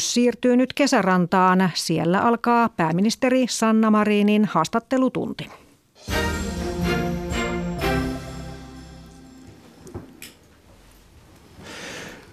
[0.00, 1.70] siirtyy nyt kesärantaan.
[1.74, 5.48] Siellä alkaa pääministeri Sanna Marinin haastattelutunti.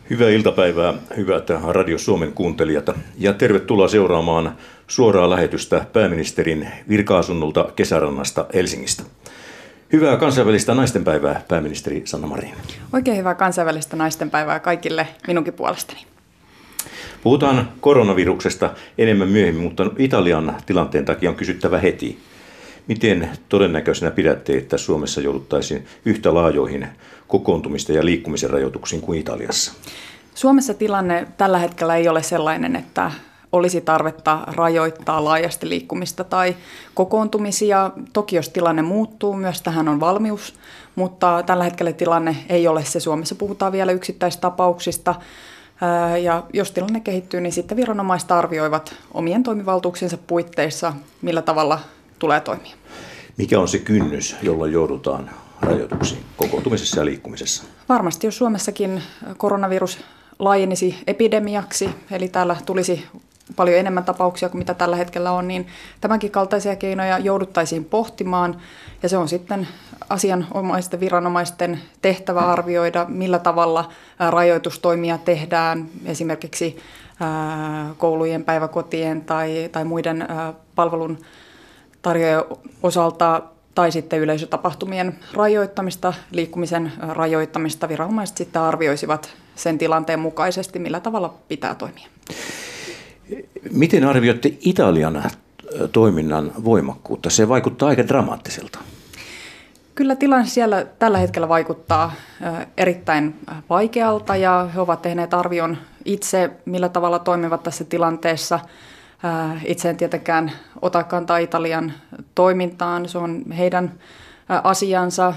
[0.09, 4.55] Hyvää iltapäivää, hyvät Radio Suomen kuuntelijat, ja tervetuloa seuraamaan
[4.87, 9.03] suoraa lähetystä pääministerin virka-asunnolta kesärannasta Helsingistä.
[9.93, 12.53] Hyvää kansainvälistä naistenpäivää, pääministeri Sanna Marin.
[12.93, 15.99] Oikein hyvää kansainvälistä naistenpäivää kaikille minunkin puolestani.
[17.23, 22.19] Puhutaan koronaviruksesta enemmän myöhemmin, mutta Italian tilanteen takia on kysyttävä heti.
[22.87, 26.87] Miten todennäköisenä pidätte, että Suomessa jouduttaisiin yhtä laajoihin
[27.27, 29.73] kokoontumista ja liikkumisen rajoituksiin kuin Italiassa?
[30.35, 33.11] Suomessa tilanne tällä hetkellä ei ole sellainen, että
[33.51, 36.55] olisi tarvetta rajoittaa laajasti liikkumista tai
[36.93, 37.91] kokoontumisia.
[38.13, 40.55] Toki jos tilanne muuttuu, myös tähän on valmius,
[40.95, 42.99] mutta tällä hetkellä tilanne ei ole se.
[42.99, 45.15] Suomessa puhutaan vielä yksittäistapauksista.
[46.21, 51.79] Ja jos tilanne kehittyy, niin sitten viranomaiset arvioivat omien toimivaltuuksiensa puitteissa, millä tavalla
[52.19, 52.75] tulee toimia.
[53.37, 55.29] Mikä on se kynnys, jolla joudutaan
[55.61, 57.63] rajoituksiin kokoontumisessa ja liikkumisessa?
[57.89, 59.03] Varmasti, jos Suomessakin
[59.37, 59.99] koronavirus
[60.39, 63.05] laajenisi epidemiaksi, eli täällä tulisi
[63.55, 65.67] paljon enemmän tapauksia kuin mitä tällä hetkellä on, niin
[66.01, 68.61] tämänkin kaltaisia keinoja jouduttaisiin pohtimaan.
[69.03, 69.67] Ja se on sitten
[70.09, 73.89] asianomaisten viranomaisten tehtävä arvioida, millä tavalla
[74.29, 76.77] rajoitustoimia tehdään esimerkiksi
[77.97, 80.27] koulujen, päiväkotien tai, tai muiden
[80.75, 81.17] palvelun
[82.01, 82.43] tarjoajien
[82.83, 83.41] osalta
[83.75, 87.89] tai sitten yleisötapahtumien rajoittamista, liikkumisen rajoittamista.
[87.89, 92.07] Viranomaiset sitten arvioisivat sen tilanteen mukaisesti, millä tavalla pitää toimia.
[93.71, 95.23] Miten arvioitte Italian
[95.91, 97.29] toiminnan voimakkuutta?
[97.29, 98.79] Se vaikuttaa aika dramaattiselta.
[99.99, 102.11] Kyllä tilanne siellä tällä hetkellä vaikuttaa
[102.77, 108.59] erittäin vaikealta ja he ovat tehneet arvion itse, millä tavalla toimivat tässä tilanteessa.
[109.65, 111.93] Itse en tietenkään ota kantaa Italian
[112.35, 113.91] toimintaan, se on heidän
[114.63, 115.33] asiansa.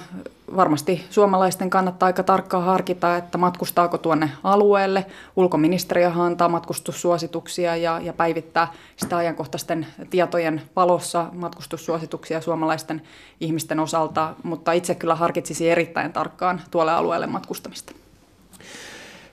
[0.57, 5.07] Varmasti suomalaisten kannattaa aika tarkkaan harkita, että matkustaako tuonne alueelle.
[5.37, 13.03] Ulkoministeriö antaa matkustussuosituksia ja, ja päivittää sitä ajankohtaisten tietojen valossa matkustussuosituksia suomalaisten
[13.41, 17.93] ihmisten osalta, mutta itse kyllä harkitsisi erittäin tarkkaan tuolle alueelle matkustamista.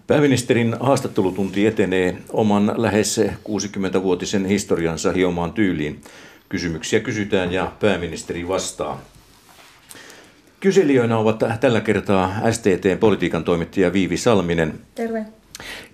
[0.08, 6.02] Pääministerin haastattelutunti etenee oman lähes 60-vuotisen historiansa hiomaan tyyliin.
[6.50, 9.02] Kysymyksiä kysytään ja pääministeri vastaa.
[10.60, 14.74] Kyselijöinä ovat tällä kertaa STTn politiikan toimittaja Viivi Salminen.
[14.96, 15.26] Terve.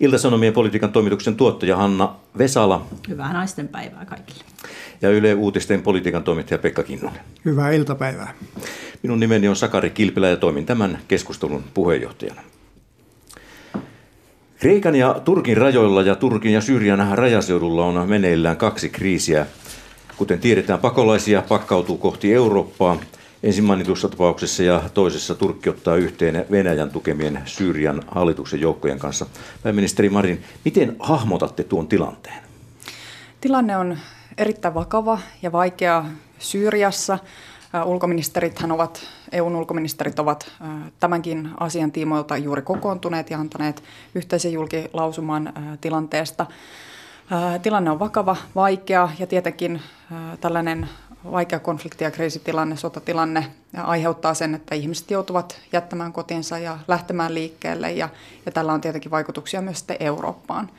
[0.00, 2.86] Iltasanomien politiikan toimituksen tuottaja Hanna Vesala.
[3.08, 4.44] Hyvää naisten päivää kaikille.
[5.02, 7.20] Ja Yle Uutisten politiikan toimittaja Pekka Kinnunen.
[7.44, 8.34] Hyvää iltapäivää.
[9.02, 12.42] Minun nimeni on Sakari Kilpilä ja toimin tämän keskustelun puheenjohtajana.
[14.58, 19.46] Kreikan ja Turkin rajoilla ja Turkin ja Syyrian rajaseudulla on meneillään kaksi kriisiä.
[20.16, 22.98] Kuten tiedetään, pakolaisia pakkautuu kohti Eurooppaa–
[23.42, 29.26] Ensin mainitussa tapauksessa ja toisessa Turkki ottaa yhteen Venäjän tukemien Syyrian hallituksen joukkojen kanssa.
[29.62, 32.42] Pääministeri Marin, miten hahmotatte tuon tilanteen?
[33.40, 33.98] Tilanne on
[34.38, 36.04] erittäin vakava ja vaikea
[36.38, 37.18] Syyriassa.
[37.84, 40.52] Ulkoministerithän ovat, EUn ulkoministerit ovat
[41.00, 43.82] tämänkin asian tiimoilta juuri kokoontuneet ja antaneet
[44.14, 46.46] yhteisen julkilausuman tilanteesta.
[47.62, 49.82] Tilanne on vakava, vaikea ja tietenkin
[50.40, 50.88] tällainen
[51.30, 57.92] vaikea konflikti- ja kriisitilanne, sotatilanne aiheuttaa sen, että ihmiset joutuvat jättämään kotinsa ja lähtemään liikkeelle
[57.92, 58.08] ja,
[58.46, 60.70] ja tällä on tietenkin vaikutuksia myös sitten Eurooppaan.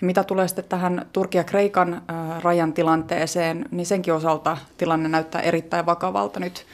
[0.00, 2.02] Ja mitä tulee sitten tähän Turkia ja Kreikan
[2.42, 6.66] rajan tilanteeseen, niin senkin osalta tilanne näyttää erittäin vakavalta nyt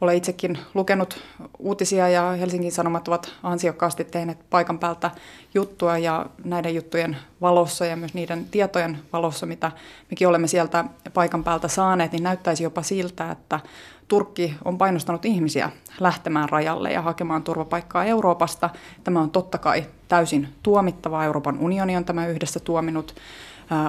[0.00, 1.22] olen itsekin lukenut
[1.58, 5.10] uutisia ja Helsingin Sanomat ovat ansiokkaasti tehneet paikan päältä
[5.54, 9.72] juttua ja näiden juttujen valossa ja myös niiden tietojen valossa, mitä
[10.10, 13.60] mekin olemme sieltä paikan päältä saaneet, niin näyttäisi jopa siltä, että
[14.08, 15.70] Turkki on painostanut ihmisiä
[16.00, 18.70] lähtemään rajalle ja hakemaan turvapaikkaa Euroopasta.
[19.04, 21.24] Tämä on totta kai täysin tuomittavaa.
[21.24, 23.14] Euroopan unioni on tämä yhdessä tuominut.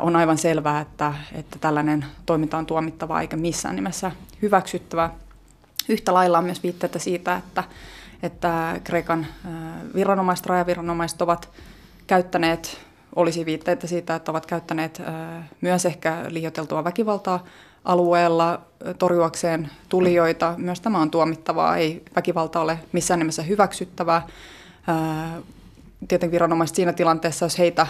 [0.01, 4.11] On aivan selvää, että, että tällainen toiminta on tuomittavaa eikä missään nimessä
[4.41, 5.13] hyväksyttävää.
[5.89, 7.63] Yhtä lailla on myös viitteitä siitä, että,
[8.23, 9.27] että Kreikan
[9.95, 11.49] viranomaiset, rajaviranomaiset ovat
[12.07, 12.79] käyttäneet,
[13.15, 15.01] olisi viitteitä siitä, että ovat käyttäneet
[15.61, 17.43] myös ehkä liioiteltua väkivaltaa
[17.85, 18.61] alueella
[18.99, 20.53] torjuakseen tulijoita.
[20.57, 24.27] Myös tämä on tuomittavaa, ei väkivalta ole missään nimessä hyväksyttävää.
[26.07, 27.87] Tietenkin viranomaiset siinä tilanteessa, jos heitä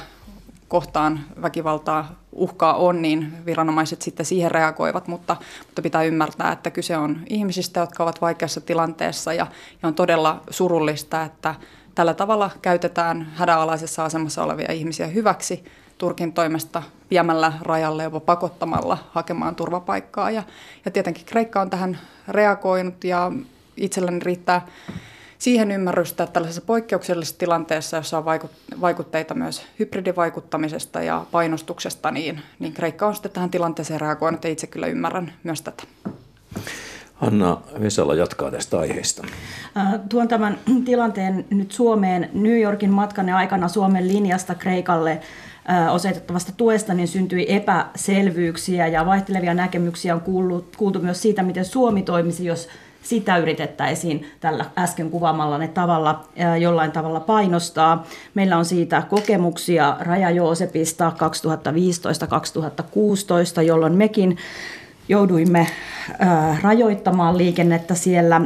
[0.67, 5.35] kohtaan väkivaltaa uhkaa on, niin viranomaiset sitten siihen reagoivat, mutta,
[5.67, 9.47] mutta pitää ymmärtää, että kyse on ihmisistä, jotka ovat vaikeassa tilanteessa ja,
[9.81, 11.55] ja on todella surullista, että
[11.95, 15.63] tällä tavalla käytetään hädänalaisessa asemassa olevia ihmisiä hyväksi.
[15.97, 20.31] Turkin toimesta viemällä rajalle jopa pakottamalla hakemaan turvapaikkaa.
[20.31, 20.43] Ja,
[20.85, 23.31] ja tietenkin Kreikka on tähän reagoinut ja
[23.77, 24.67] itselläni riittää
[25.37, 28.25] siihen ymmärrystä, että tällaisessa poikkeuksellisessa tilanteessa, jossa on
[28.81, 34.67] vaikutteita myös hybridivaikuttamisesta ja painostuksesta, niin, niin Kreikka on sitten tähän tilanteeseen reagoinut ja itse
[34.67, 35.83] kyllä ymmärrän myös tätä.
[37.21, 39.23] Anna Vesala jatkaa tästä aiheesta.
[40.09, 42.29] Tuon tämän tilanteen nyt Suomeen.
[42.33, 45.21] New Yorkin matkan aikana Suomen linjasta Kreikalle
[45.91, 52.01] osoitettavasta tuesta niin syntyi epäselvyyksiä ja vaihtelevia näkemyksiä on kuullut, kuultu myös siitä, miten Suomi
[52.01, 52.67] toimisi, jos
[53.07, 56.23] sitä yritettäisiin tällä äsken kuvaamallanne tavalla
[56.59, 58.03] jollain tavalla painostaa.
[58.33, 61.11] Meillä on siitä kokemuksia Raja Joosepista
[63.59, 64.37] 2015-2016, jolloin mekin
[65.09, 65.67] jouduimme
[66.61, 68.41] rajoittamaan liikennettä siellä,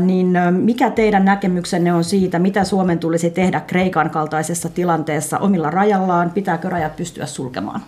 [0.00, 6.30] niin mikä teidän näkemyksenne on siitä, mitä Suomen tulisi tehdä Kreikan kaltaisessa tilanteessa omilla rajallaan?
[6.30, 7.80] Pitääkö rajat pystyä sulkemaan?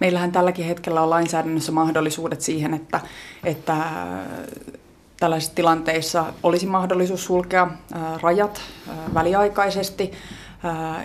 [0.00, 3.00] Meillähän tälläkin hetkellä on lainsäädännössä mahdollisuudet siihen, että,
[3.44, 3.76] että
[5.20, 7.68] tällaisissa tilanteissa olisi mahdollisuus sulkea
[8.22, 8.60] rajat
[9.14, 10.12] väliaikaisesti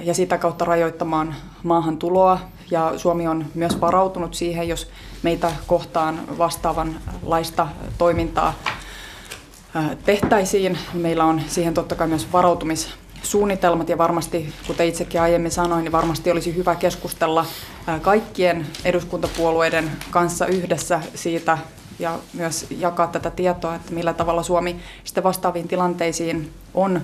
[0.04, 2.40] ja sitä kautta rajoittamaan maahantuloa.
[2.72, 4.90] Ja Suomi on myös varautunut siihen, jos
[5.24, 7.68] meitä kohtaan vastaavanlaista
[7.98, 8.54] toimintaa
[10.06, 10.78] tehtäisiin.
[10.94, 16.31] Meillä on siihen totta kai myös varautumissuunnitelmat ja varmasti, kuten itsekin aiemmin sanoin, niin varmasti
[16.31, 17.46] olisi hyvä keskustella
[18.02, 21.57] kaikkien eduskuntapuolueiden kanssa yhdessä siitä,
[22.01, 27.01] ja myös jakaa tätä tietoa, että millä tavalla Suomi sitten vastaaviin tilanteisiin on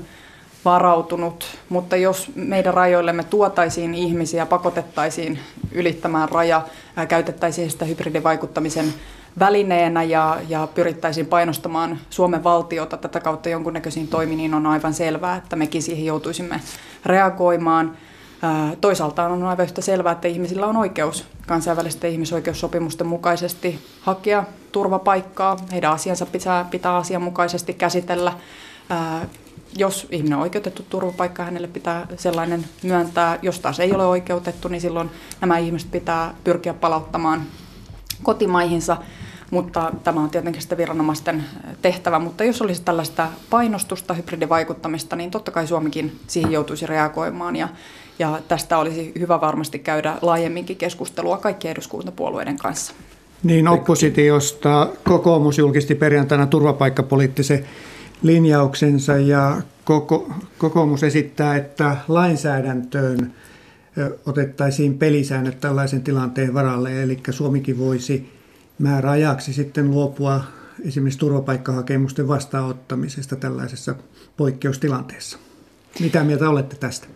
[0.66, 1.46] varautunut.
[1.70, 5.40] Mutta jos meidän rajoillemme tuotaisiin ihmisiä, pakotettaisiin
[5.72, 6.62] ylittämään raja,
[7.08, 8.94] käytettäisiin sitä hybridivaikuttamisen
[9.40, 15.36] välineenä ja, ja pyrittäisiin painostamaan Suomen valtiota tätä kautta jonkunnäköisiin toimiin, niin on aivan selvää,
[15.36, 16.62] että mekin siihen joutuisimme
[17.06, 17.98] reagoimaan.
[18.82, 25.58] Toisaalta on aivan yhtä selvää, että ihmisillä on oikeus kansainvälisten ihmisoikeussopimusten mukaisesti hakea turvapaikkaa.
[25.72, 28.34] Heidän asiansa pitää, pitää asianmukaisesti käsitellä.
[29.78, 33.40] Jos ihminen on oikeutettu turvapaikka, hänelle pitää sellainen myöntää.
[33.42, 35.10] Jos taas ei ole oikeutettu, niin silloin
[35.42, 37.44] nämä ihmiset pitää pyrkiä palauttamaan
[38.24, 38.98] kotimaihinsa
[39.52, 41.46] mutta tämä on tietenkin sitä viranomaisten
[41.82, 42.20] tehtävä.
[42.20, 47.68] Mutta jos olisi tällaista painostusta, hybridivaikuttamista, niin totta kai Suomikin siihen joutuisi reagoimaan ja,
[48.20, 52.94] ja tästä olisi hyvä varmasti käydä laajemminkin keskustelua kaikkien eduskuntapuolueiden kanssa.
[53.44, 57.66] Niin, oppositiosta kokoomus julkisti perjantaina turvapaikkapoliittisen
[58.24, 63.34] linjauksensa ja koko, kokoomus esittää, että lainsäädäntöön
[64.26, 68.32] otettaisiin pelisäännöt tällaisen tilanteen varalle, eli Suomikin voisi
[68.80, 70.44] määräajaksi sitten luopua
[70.86, 73.96] esimerkiksi turvapaikkahakemusten vastaanottamisesta tällaisessa
[74.38, 75.38] poikkeustilanteessa.
[76.00, 77.08] Mitä mieltä olette tästä?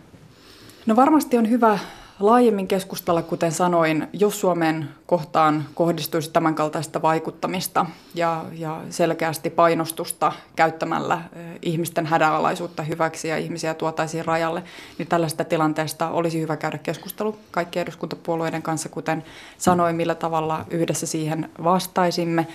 [0.86, 1.78] No varmasti on hyvä
[2.20, 11.14] laajemmin keskustella, kuten sanoin, jos Suomen kohtaan kohdistuisi tämänkaltaista vaikuttamista ja, ja selkeästi painostusta käyttämällä
[11.14, 14.62] eh, ihmisten hädänalaisuutta hyväksi ja ihmisiä tuotaisiin rajalle,
[14.98, 19.24] niin tällaista tilanteesta olisi hyvä käydä keskustelu kaikkien eduskuntapuolueiden kanssa, kuten
[19.58, 22.46] sanoin, millä tavalla yhdessä siihen vastaisimme.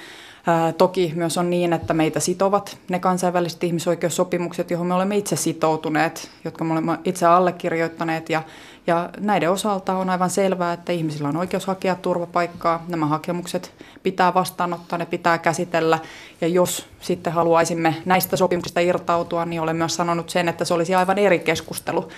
[0.78, 6.30] Toki myös on niin, että meitä sitovat ne kansainväliset ihmisoikeussopimukset, joihin me olemme itse sitoutuneet,
[6.46, 8.30] jotka me olemme itse allekirjoittaneet.
[8.30, 8.44] Ja,
[8.88, 12.86] ja näiden osalta on aivan selvää, että ihmisillä on oikeus hakea turvapaikkaa.
[12.88, 13.74] Nämä hakemukset
[14.04, 16.00] pitää vastaanottaa, ne pitää käsitellä.
[16.42, 20.96] Ja jos sitten haluaisimme näistä sopimuksista irtautua, niin olen myös sanonut sen, että se olisi
[20.96, 22.10] aivan eri keskustelu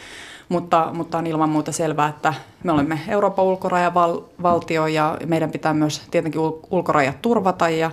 [0.50, 6.02] mutta, mutta on ilman muuta selvää, että me olemme Euroopan ulkorajavaltio ja meidän pitää myös
[6.12, 6.42] tietenkin
[6.72, 7.92] ulkorajat turvata ja,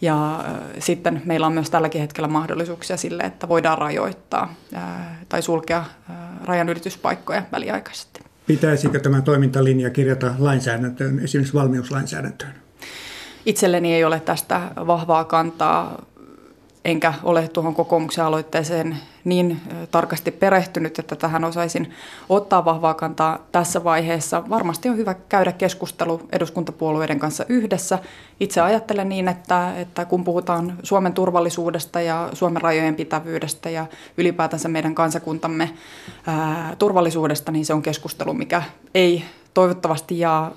[0.00, 0.44] ja
[0.78, 4.54] sitten meillä on myös tälläkin hetkellä mahdollisuuksia sille, että voidaan rajoittaa
[5.28, 5.84] tai sulkea
[6.44, 8.20] rajanylityspaikkoja väliaikaisesti.
[8.46, 12.54] Pitäisikö tämä toimintalinja kirjata lainsäädäntöön, esimerkiksi valmiuslainsäädäntöön?
[13.46, 16.02] Itselleni ei ole tästä vahvaa kantaa
[16.84, 19.60] enkä ole tuohon kokoomuksen aloitteeseen niin
[19.90, 21.90] tarkasti perehtynyt, että tähän osaisin
[22.28, 24.48] ottaa vahvaa kantaa tässä vaiheessa.
[24.50, 27.98] Varmasti on hyvä käydä keskustelu eduskuntapuolueiden kanssa yhdessä.
[28.40, 33.86] Itse ajattelen niin, että, että kun puhutaan Suomen turvallisuudesta ja Suomen rajojen pitävyydestä ja
[34.16, 35.70] ylipäätänsä meidän kansakuntamme
[36.26, 38.62] ää, turvallisuudesta, niin se on keskustelu, mikä
[38.94, 39.24] ei
[39.54, 40.50] toivottavasti jaa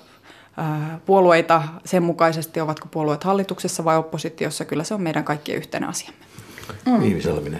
[1.06, 4.64] puolueita sen mukaisesti, ovatko puolueet hallituksessa vai oppositiossa.
[4.64, 6.24] Kyllä se on meidän kaikkien yhteinen asiamme.
[6.86, 7.58] Mm.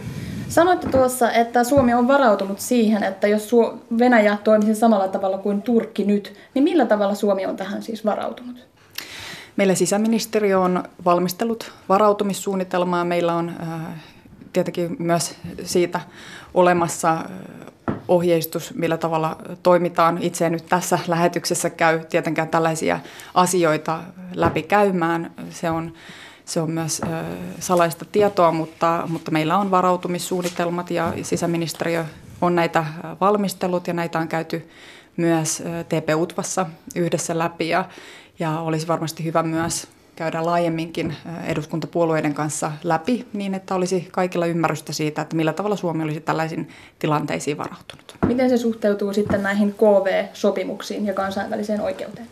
[0.48, 3.50] Sanoitte tuossa, että Suomi on varautunut siihen, että jos
[3.98, 8.68] Venäjä toimisi samalla tavalla kuin Turkki nyt, niin millä tavalla Suomi on tähän siis varautunut?
[9.56, 13.04] Meillä sisäministeriö on valmistellut varautumissuunnitelmaa.
[13.04, 13.52] Meillä on
[14.52, 16.00] tietenkin myös siitä
[16.54, 17.16] olemassa
[18.08, 20.18] ohjeistus, millä tavalla toimitaan.
[20.22, 23.00] Itse en nyt tässä lähetyksessä käy tietenkään tällaisia
[23.34, 24.00] asioita
[24.34, 25.30] läpi käymään.
[25.50, 25.92] Se on,
[26.44, 27.00] se on myös
[27.60, 32.04] salaista tietoa, mutta, mutta meillä on varautumissuunnitelmat ja sisäministeriö
[32.40, 32.84] on näitä
[33.20, 34.68] valmistellut ja näitä on käyty
[35.16, 37.84] myös TP-UTVassa yhdessä läpi ja,
[38.38, 39.88] ja olisi varmasti hyvä myös
[40.18, 46.04] käydä laajemminkin eduskuntapuolueiden kanssa läpi niin, että olisi kaikilla ymmärrystä siitä, että millä tavalla Suomi
[46.04, 48.16] olisi tällaisiin tilanteisiin varautunut.
[48.26, 52.26] Miten se suhteutuu sitten näihin KV-sopimuksiin ja kansainväliseen oikeuteen?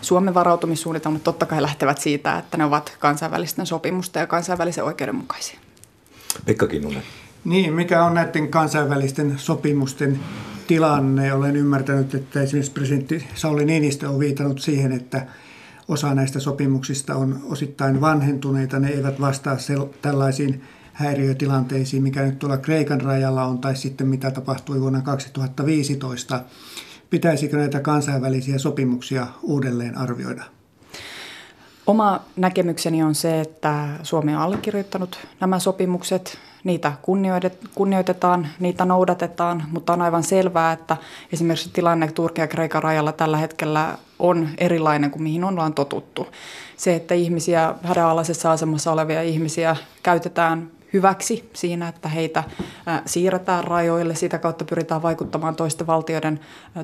[0.00, 5.58] Suomen varautumissuunnitelmat totta kai lähtevät siitä, että ne ovat kansainvälisten sopimusten ja kansainvälisen oikeuden mukaisia.
[6.44, 7.02] Pekka Kinnunen.
[7.44, 10.20] Niin, mikä on näiden kansainvälisten sopimusten
[10.66, 11.32] tilanne?
[11.32, 15.26] Olen ymmärtänyt, että esimerkiksi presidentti Sauli Niinistö on viitannut siihen, että
[15.88, 18.78] osa näistä sopimuksista on osittain vanhentuneita.
[18.78, 19.56] Ne eivät vastaa
[20.02, 26.44] tällaisiin häiriötilanteisiin, mikä nyt tuolla Kreikan rajalla on, tai sitten mitä tapahtui vuonna 2015.
[27.10, 30.57] Pitäisikö näitä kansainvälisiä sopimuksia uudelleen arvioida?
[31.88, 36.92] Oma näkemykseni on se, että Suomi on allekirjoittanut nämä sopimukset niitä
[37.74, 40.96] kunnioitetaan, niitä noudatetaan, mutta on aivan selvää, että
[41.32, 46.26] esimerkiksi tilanne Turkia ja Kreikan rajalla tällä hetkellä on erilainen kuin mihin ollaan totuttu.
[46.76, 52.44] Se, että ihmisiä, hädänalaisessa asemassa olevia ihmisiä käytetään hyväksi siinä, että heitä
[53.06, 56.40] siirretään rajoille, sitä kautta pyritään vaikuttamaan toisten valtioiden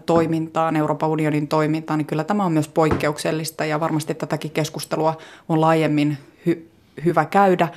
[0.07, 5.17] toimintaan, Euroopan unionin toimintaan, niin kyllä tämä on myös poikkeuksellista ja varmasti tätäkin keskustelua
[5.49, 6.19] on laajemmin
[6.49, 6.63] hy-
[7.05, 7.69] hyvä käydä.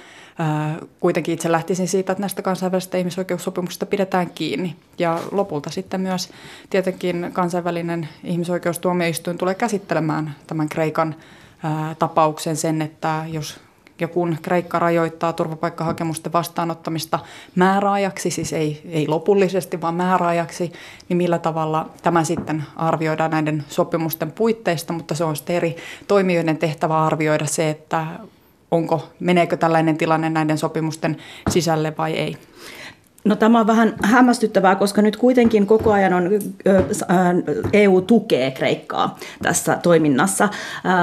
[1.00, 4.76] Kuitenkin itse lähtisin siitä, että näistä kansainvälisistä ihmisoikeussopimuksista pidetään kiinni.
[5.00, 6.30] Ja lopulta sitten myös
[6.70, 11.16] tietenkin kansainvälinen ihmisoikeustuomioistuin tulee käsittelemään tämän Kreikan
[12.00, 13.60] tapauksen sen, että jos
[14.00, 17.20] ja kun Kreikka rajoittaa turvapaikkahakemusten vastaanottamista
[17.56, 20.72] määräajaksi, siis ei, ei lopullisesti, vaan määräajaksi,
[21.10, 25.76] niin millä tavalla tämä sitten arvioidaan näiden sopimusten puitteista, mutta se on sitten eri
[26.08, 28.08] toimijoiden tehtävä arvioida se, että
[28.72, 31.18] onko, meneekö tällainen tilanne näiden sopimusten
[31.50, 32.38] sisälle vai ei.
[33.28, 36.30] No tämä on vähän hämmästyttävää, koska nyt kuitenkin koko ajan on,
[37.74, 40.50] EU tukee Kreikkaa tässä toiminnassa.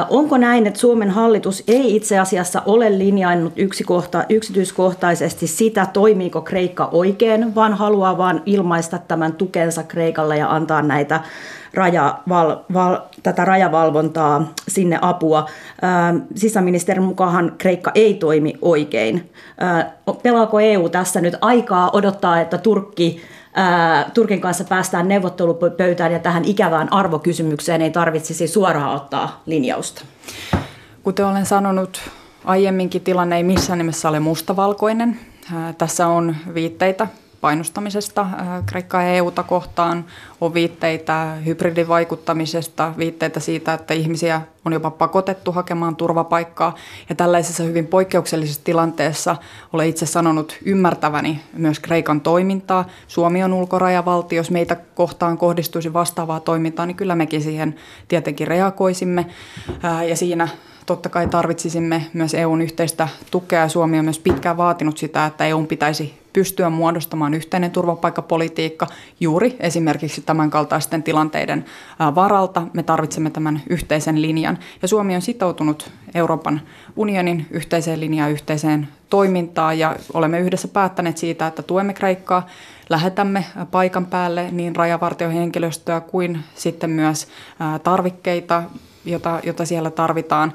[0.08, 6.88] Onko näin, että Suomen hallitus ei itse asiassa ole linjainnut yksikohta, yksityiskohtaisesti sitä, toimiiko Kreikka
[6.92, 11.20] oikein, vaan haluaa vain ilmaista tämän tukensa Kreikalle ja antaa näitä
[11.74, 15.48] rajaval, val, tätä rajavalvontaa, sinne apua.
[16.34, 19.32] Sisäministerin mukaan Kreikka ei toimi oikein.
[20.22, 23.22] Pelaako EU tässä nyt aikaa odottaa, että Turkki
[24.14, 30.04] Turkin kanssa päästään neuvottelupöytään ja tähän ikävään arvokysymykseen ei tarvitsisi suoraan ottaa linjausta?
[31.02, 32.00] Kuten olen sanonut
[32.44, 35.18] aiemminkin, tilanne ei missään nimessä ole mustavalkoinen.
[35.78, 37.06] Tässä on viitteitä
[37.44, 40.04] painostamisesta äh, Kreikkaa ja EUta kohtaan,
[40.40, 46.74] on viitteitä hybridivaikuttamisesta, viitteitä siitä, että ihmisiä on jopa pakotettu hakemaan turvapaikkaa.
[47.08, 49.36] Ja tällaisessa hyvin poikkeuksellisessa tilanteessa
[49.72, 52.84] olen itse sanonut ymmärtäväni myös Kreikan toimintaa.
[53.08, 57.74] Suomi on ulkorajavaltio, jos meitä kohtaan kohdistuisi vastaavaa toimintaa, niin kyllä mekin siihen
[58.08, 59.26] tietenkin reagoisimme.
[59.84, 60.48] Äh, ja siinä
[60.86, 63.68] totta kai tarvitsisimme myös EUn yhteistä tukea.
[63.68, 68.86] Suomi on myös pitkään vaatinut sitä, että EUn pitäisi pystyä muodostamaan yhteinen turvapaikkapolitiikka
[69.20, 71.64] juuri esimerkiksi tämänkaltaisten tilanteiden
[72.14, 72.62] varalta.
[72.72, 76.60] Me tarvitsemme tämän yhteisen linjan ja Suomi on sitoutunut Euroopan
[76.96, 82.46] unionin yhteiseen linjaan, yhteiseen toimintaan ja olemme yhdessä päättäneet siitä, että tuemme Kreikkaa,
[82.88, 87.28] lähetämme paikan päälle niin rajavartiohenkilöstöä kuin sitten myös
[87.82, 88.62] tarvikkeita,
[89.04, 90.52] jota, jota siellä tarvitaan.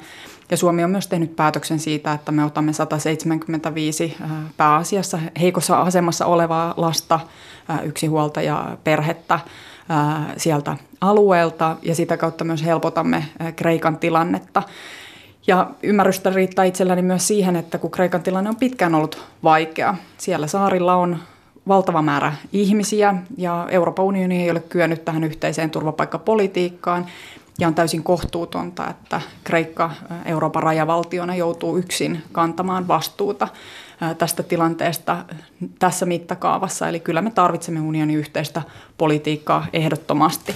[0.52, 6.26] Ja Suomi on myös tehnyt päätöksen siitä, että me otamme 175 äh, pääasiassa heikossa asemassa
[6.26, 7.20] olevaa lasta,
[7.70, 9.42] äh, yksinhuoltaja perhettä äh,
[10.38, 13.26] sieltä alueelta ja sitä kautta myös helpotamme
[13.56, 14.64] Kreikan tilannetta.
[15.48, 20.48] Ja ymmärrystä riittää itselläni myös siihen, että kun Kreikan tilanne on pitkään ollut vaikea, siellä
[20.48, 21.18] saarilla on
[21.68, 27.06] valtava määrä ihmisiä ja Euroopan unioni ei ole kyennyt tähän yhteiseen turvapaikkapolitiikkaan.
[27.60, 29.92] Ja on täysin kohtuutonta, että Kreikka
[30.26, 33.48] Euroopan rajavaltiona joutuu yksin kantamaan vastuuta
[34.18, 35.26] tästä tilanteesta
[35.80, 36.90] tässä mittakaavassa.
[36.90, 38.62] Eli kyllä me tarvitsemme unionin yhteistä
[38.98, 40.54] politiikkaa ehdottomasti.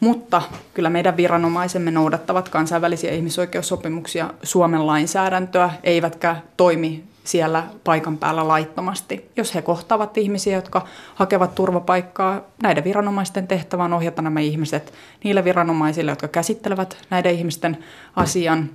[0.00, 0.42] Mutta
[0.74, 9.30] kyllä meidän viranomaisemme noudattavat kansainvälisiä ihmisoikeussopimuksia Suomen lainsäädäntöä, eivätkä toimi siellä paikan päällä laittomasti.
[9.36, 14.92] Jos he kohtaavat ihmisiä, jotka hakevat turvapaikkaa, näiden viranomaisten tehtävä on ohjata nämä ihmiset
[15.24, 17.84] niille viranomaisille, jotka käsittelevät näiden ihmisten
[18.16, 18.70] asian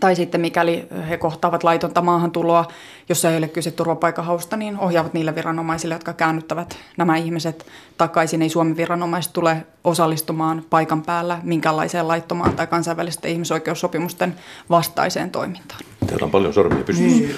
[0.00, 2.64] tai sitten mikäli he kohtaavat laitonta maahantuloa,
[3.08, 7.66] jossa ei ole kyse turvapaikanhausta, niin ohjaavat niille viranomaisille, jotka käännyttävät nämä ihmiset
[7.98, 8.42] takaisin.
[8.42, 14.34] Ei Suomen viranomaiset tule osallistumaan paikan päällä minkälaiseen laittomaan tai kansainvälisten ihmisoikeussopimusten
[14.70, 15.80] vastaiseen toimintaan.
[16.06, 17.20] Täällä on paljon sormia pystyssä.
[17.20, 17.36] Niin,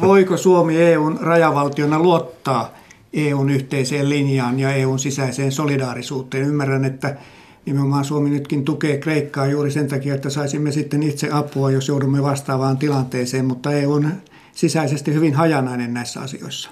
[0.00, 2.70] voiko Suomi EUn rajavaltiona luottaa
[3.12, 6.44] EUn yhteiseen linjaan ja EUn sisäiseen solidaarisuuteen?
[6.44, 7.16] Ymmärrän, että
[7.66, 12.22] Nimenomaan Suomi nytkin tukee Kreikkaa juuri sen takia, että saisimme sitten itse apua, jos joudumme
[12.22, 14.12] vastaavaan tilanteeseen, mutta EU on
[14.52, 16.70] sisäisesti hyvin hajanainen näissä asioissa.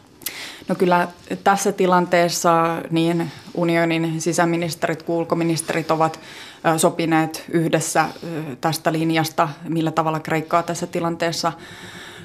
[0.68, 1.08] No kyllä
[1.44, 6.20] tässä tilanteessa niin unionin sisäministerit kuin ulkoministerit ovat
[6.76, 8.08] sopineet yhdessä
[8.60, 11.52] tästä linjasta, millä tavalla Kreikkaa tässä tilanteessa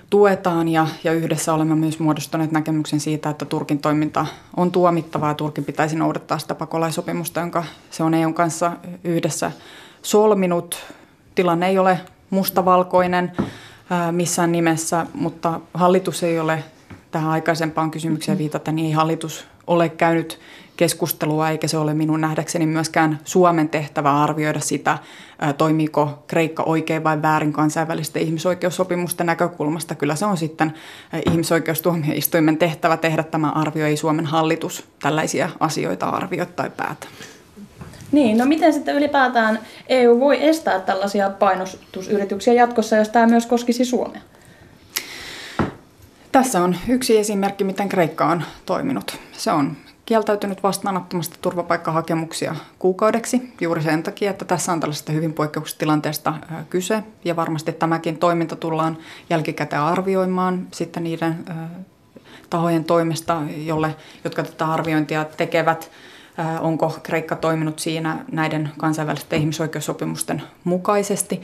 [0.09, 4.25] tuetaan ja, ja yhdessä olemme myös muodostaneet näkemyksen siitä, että Turkin toiminta
[4.57, 8.71] on tuomittavaa ja Turkin pitäisi noudattaa sitä pakolaisopimusta, jonka se on EUn kanssa
[9.03, 9.51] yhdessä
[10.01, 10.77] solminut.
[11.35, 13.31] Tilanne ei ole mustavalkoinen
[14.11, 16.63] missään nimessä, mutta hallitus ei ole
[17.11, 20.39] tähän aikaisempaan kysymykseen viitata, niin ei hallitus ole käynyt
[20.77, 24.97] keskustelua, eikä se ole minun nähdäkseni myöskään Suomen tehtävä arvioida sitä,
[25.57, 29.95] toimiiko Kreikka oikein vai väärin kansainvälisten ihmisoikeussopimusten näkökulmasta.
[29.95, 30.73] Kyllä se on sitten
[31.31, 37.07] ihmisoikeustuomioistuimen tehtävä tehdä tämä arvio, ei Suomen hallitus tällaisia asioita arvioi tai päätä.
[38.11, 43.85] Niin, no miten sitten ylipäätään EU voi estää tällaisia painostusyrityksiä jatkossa, jos tämä myös koskisi
[43.85, 44.21] Suomea?
[46.31, 49.17] Tässä on yksi esimerkki, miten Kreikka on toiminut.
[49.31, 55.79] Se on kieltäytynyt vastaanottamasta turvapaikkahakemuksia kuukaudeksi juuri sen takia, että tässä on tällaisesta hyvin poikkeuksellisesta
[55.79, 56.33] tilanteesta
[56.69, 57.03] kyse.
[57.25, 58.97] Ja varmasti tämäkin toiminta tullaan
[59.29, 61.45] jälkikäteen arvioimaan sitten niiden
[62.49, 65.91] tahojen toimesta, jolle, jotka tätä arviointia tekevät.
[66.59, 71.41] Onko Kreikka toiminut siinä näiden kansainvälisten ihmisoikeussopimusten mukaisesti?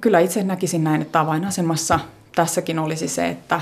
[0.00, 2.00] Kyllä itse näkisin näin, että avainasemassa
[2.34, 3.60] tässäkin olisi se, että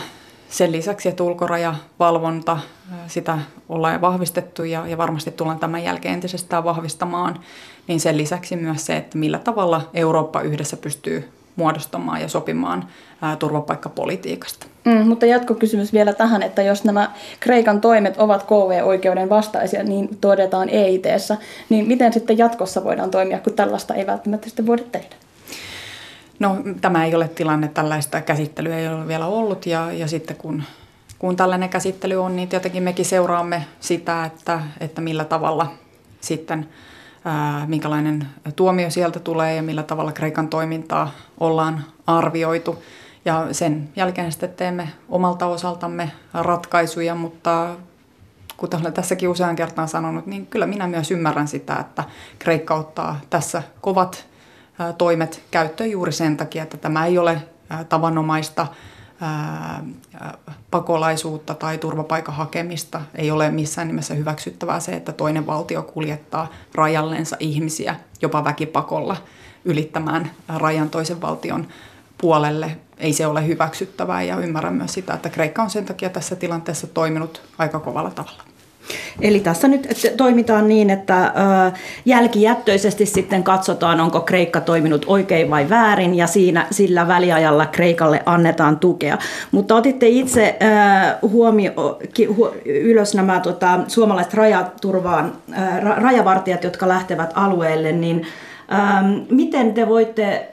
[0.50, 2.58] sen lisäksi, että ulkorajavalvonta,
[3.06, 3.38] sitä
[3.68, 7.40] ollaan vahvistettu ja, ja varmasti tullaan tämän jälkeen entisestään vahvistamaan,
[7.86, 12.88] niin sen lisäksi myös se, että millä tavalla Eurooppa yhdessä pystyy muodostamaan ja sopimaan
[13.22, 14.66] ää, turvapaikkapolitiikasta.
[14.84, 20.68] Mm, mutta jatkokysymys vielä tähän, että jos nämä Kreikan toimet ovat KV-oikeuden vastaisia, niin todetaan
[20.68, 21.02] eit
[21.68, 25.16] niin miten sitten jatkossa voidaan toimia, kun tällaista ei välttämättä sitten voida tehdä?
[26.38, 30.62] No tämä ei ole tilanne, tällaista käsittelyä ei ole vielä ollut ja, ja sitten kun,
[31.18, 35.72] kun tällainen käsittely on, niin tietenkin mekin seuraamme sitä, että, että millä tavalla
[36.20, 36.68] sitten
[37.24, 42.82] ää, minkälainen tuomio sieltä tulee ja millä tavalla Kreikan toimintaa ollaan arvioitu.
[43.24, 47.76] Ja sen jälkeen sitten teemme omalta osaltamme ratkaisuja, mutta
[48.56, 52.04] kuten olen tässäkin usean kertaan sanonut, niin kyllä minä myös ymmärrän sitä, että
[52.38, 54.26] Kreikka ottaa tässä kovat
[54.98, 57.42] toimet käyttöön juuri sen takia, että tämä ei ole
[57.88, 58.66] tavanomaista
[60.70, 63.00] pakolaisuutta tai turvapaikan hakemista.
[63.14, 69.16] Ei ole missään nimessä hyväksyttävää se, että toinen valtio kuljettaa rajallensa ihmisiä jopa väkipakolla
[69.64, 71.68] ylittämään rajan toisen valtion
[72.18, 72.76] puolelle.
[72.98, 76.86] Ei se ole hyväksyttävää ja ymmärrän myös sitä, että Kreikka on sen takia tässä tilanteessa
[76.86, 78.42] toiminut aika kovalla tavalla.
[79.20, 81.32] Eli tässä nyt toimitaan niin, että
[82.04, 88.78] jälkijättöisesti sitten katsotaan, onko Kreikka toiminut oikein vai väärin, ja siinä sillä väliajalla Kreikalle annetaan
[88.78, 89.18] tukea.
[89.50, 90.58] Mutta otitte itse
[91.22, 91.98] huomio,
[92.64, 95.32] ylös nämä tota, suomalaiset rajaturvaan,
[95.96, 98.26] rajavartijat, jotka lähtevät alueelle, niin
[99.30, 100.48] miten te voitte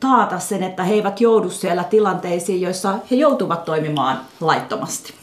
[0.00, 5.21] taata sen, että he eivät joudu siellä tilanteisiin, joissa he joutuvat toimimaan laittomasti?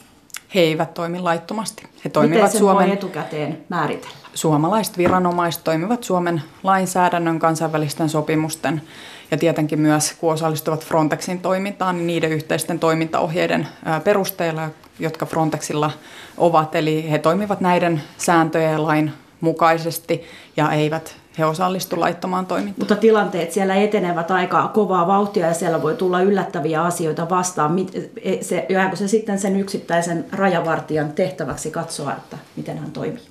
[0.54, 1.82] He eivät toimi laittomasti.
[2.04, 4.16] He toimivat Miten Suomen, voi etukäteen määritellä?
[4.34, 8.82] Suomalaiset viranomaiset toimivat Suomen lainsäädännön kansainvälisten sopimusten
[9.30, 13.68] ja tietenkin myös, kun osallistuvat Frontexin toimintaan, niin niiden yhteisten toimintaohjeiden
[14.04, 15.90] perusteella, jotka Frontexilla
[16.36, 16.74] ovat.
[16.74, 20.24] Eli he toimivat näiden sääntöjen ja lain mukaisesti
[20.56, 22.80] ja eivät he osallistu laittomaan toimintaan.
[22.80, 27.76] Mutta tilanteet siellä etenevät aika kovaa vauhtia ja siellä voi tulla yllättäviä asioita vastaan.
[28.22, 33.22] E, se, jääkö se sitten sen yksittäisen rajavartijan tehtäväksi katsoa, että miten hän toimii?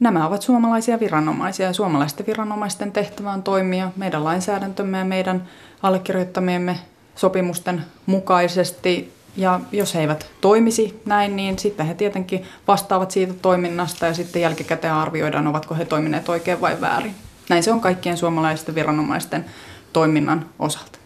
[0.00, 5.48] Nämä ovat suomalaisia viranomaisia ja suomalaisten viranomaisten tehtävä on toimia meidän lainsäädäntömme ja meidän
[5.82, 6.78] allekirjoittamiemme
[7.14, 14.06] sopimusten mukaisesti ja jos he eivät toimisi näin, niin sitten he tietenkin vastaavat siitä toiminnasta
[14.06, 17.14] ja sitten jälkikäteen arvioidaan, ovatko he toimineet oikein vai väärin.
[17.48, 19.44] Näin se on kaikkien suomalaisten viranomaisten
[19.92, 20.98] toiminnan osalta.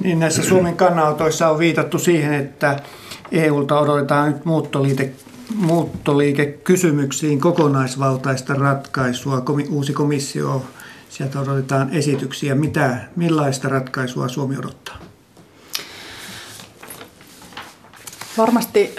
[0.00, 2.78] Niin näissä Suomen kannanotoissa on viitattu siihen, että
[3.32, 5.12] EUlta odotetaan nyt muuttoliike,
[5.54, 9.42] muuttoliikekysymyksiin kokonaisvaltaista ratkaisua.
[9.70, 10.64] Uusi komissio
[11.14, 12.54] Sieltä odotetaan esityksiä.
[12.54, 15.03] Mitä, millaista ratkaisua Suomi odottaa?
[18.38, 18.96] Varmasti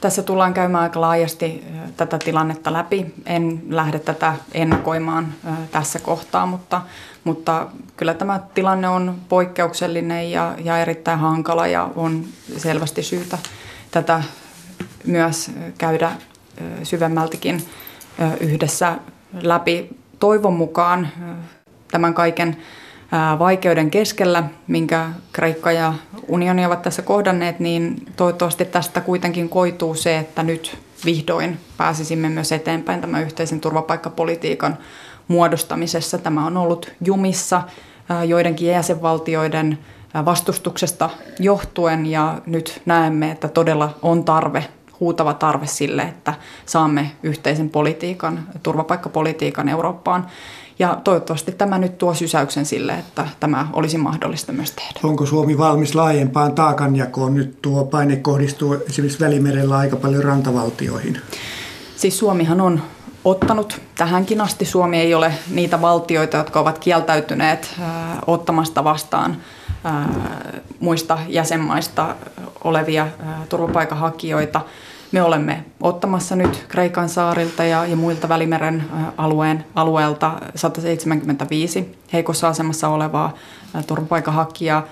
[0.00, 1.64] tässä tullaan käymään aika laajasti
[1.96, 3.14] tätä tilannetta läpi.
[3.26, 5.34] En lähde tätä ennakoimaan
[5.70, 6.82] tässä kohtaa, mutta,
[7.24, 12.24] mutta kyllä tämä tilanne on poikkeuksellinen ja, ja erittäin hankala ja on
[12.56, 13.38] selvästi syytä
[13.90, 14.22] tätä
[15.06, 16.12] myös käydä
[16.82, 17.68] syvemmältikin
[18.40, 18.98] yhdessä
[19.42, 19.88] läpi.
[20.18, 21.08] Toivon mukaan
[21.90, 22.56] tämän kaiken
[23.38, 25.94] vaikeuden keskellä, minkä Kreikka ja
[26.28, 32.52] unioni ovat tässä kohdanneet, niin toivottavasti tästä kuitenkin koituu se, että nyt vihdoin pääsisimme myös
[32.52, 34.78] eteenpäin tämän yhteisen turvapaikkapolitiikan
[35.28, 36.18] muodostamisessa.
[36.18, 37.62] Tämä on ollut jumissa
[38.26, 39.78] joidenkin jäsenvaltioiden
[40.24, 44.64] vastustuksesta johtuen ja nyt näemme, että todella on tarve
[45.00, 46.34] huutava tarve sille, että
[46.66, 50.26] saamme yhteisen politiikan, turvapaikkapolitiikan Eurooppaan.
[50.80, 55.00] Ja toivottavasti tämä nyt tuo sysäyksen sille, että tämä olisi mahdollista myös tehdä.
[55.02, 57.34] Onko Suomi valmis laajempaan taakanjakoon?
[57.34, 61.18] Nyt tuo paine kohdistuu esimerkiksi Välimerellä aika paljon rantavaltioihin.
[61.96, 62.82] Siis Suomihan on
[63.24, 64.64] ottanut tähänkin asti.
[64.64, 67.74] Suomi ei ole niitä valtioita, jotka ovat kieltäytyneet
[68.26, 69.36] ottamasta vastaan
[70.80, 72.16] muista jäsenmaista
[72.64, 73.06] olevia
[73.48, 74.60] turvapaikanhakijoita.
[75.12, 78.84] Me olemme ottamassa nyt Kreikan saarilta ja, ja muilta Välimeren
[79.16, 83.34] alueen, alueelta 175 heikossa asemassa olevaa
[83.86, 84.86] turvapaikanhakijaa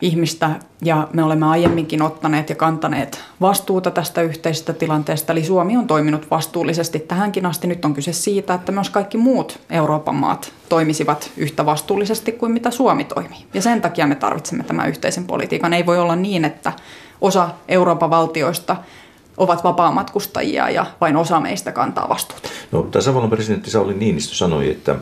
[0.00, 0.50] ihmistä
[0.84, 5.32] ja me olemme aiemminkin ottaneet ja kantaneet vastuuta tästä yhteisestä tilanteesta.
[5.32, 7.66] Eli Suomi on toiminut vastuullisesti tähänkin asti.
[7.66, 12.70] Nyt on kyse siitä, että myös kaikki muut Euroopan maat toimisivat yhtä vastuullisesti kuin mitä
[12.70, 13.46] Suomi toimii.
[13.54, 15.72] Ja sen takia me tarvitsemme tämän yhteisen politiikan.
[15.72, 16.72] Ei voi olla niin, että
[17.20, 18.76] osa Euroopan valtioista
[19.42, 22.48] ovat vapaamatkustajia ja vain osa meistä kantaa vastuuta.
[22.72, 24.96] No, tasavallan presidentti Sauli Niinistö sanoi, että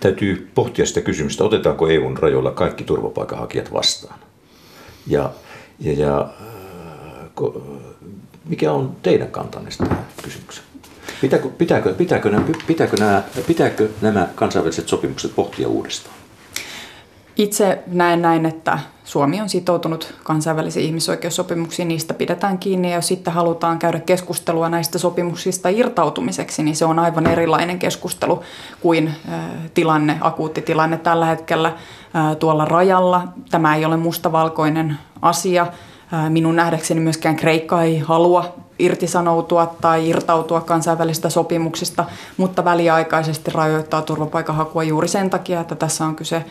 [0.00, 4.18] täytyy pohtia sitä kysymystä, otetaanko EUn rajoilla kaikki turvapaikanhakijat vastaan.
[5.06, 5.30] Ja,
[5.80, 6.28] ja, ja
[8.44, 10.66] mikä on teidän kantanne tähän kysymykseen?
[11.20, 12.30] Pitääkö, pitääkö, pitääkö,
[12.66, 16.14] pitääkö, nämä, pitääkö nämä kansainväliset sopimukset pohtia uudestaan?
[17.38, 23.32] Itse näen näin, että Suomi on sitoutunut kansainvälisiin ihmisoikeussopimuksiin, niistä pidetään kiinni ja jos sitten
[23.32, 28.42] halutaan käydä keskustelua näistä sopimuksista irtautumiseksi, niin se on aivan erilainen keskustelu
[28.80, 29.14] kuin
[29.74, 31.72] tilanne, akuutti tilanne tällä hetkellä
[32.38, 33.28] tuolla rajalla.
[33.50, 35.66] Tämä ei ole mustavalkoinen asia.
[36.28, 42.04] Minun nähdäkseni myöskään Kreikka ei halua irtisanoutua tai irtautua kansainvälisistä sopimuksista,
[42.36, 46.44] mutta väliaikaisesti rajoittaa turvapaikanhakua juuri sen takia, että tässä on kyse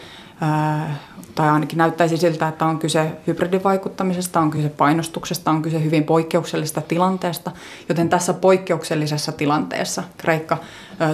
[1.36, 6.82] tai ainakin näyttäisi siltä, että on kyse hybridivaikuttamisesta, on kyse painostuksesta, on kyse hyvin poikkeuksellisesta
[6.82, 7.52] tilanteesta,
[7.89, 10.58] joten tässä poikkeuksellisessa tilanteessa Kreikka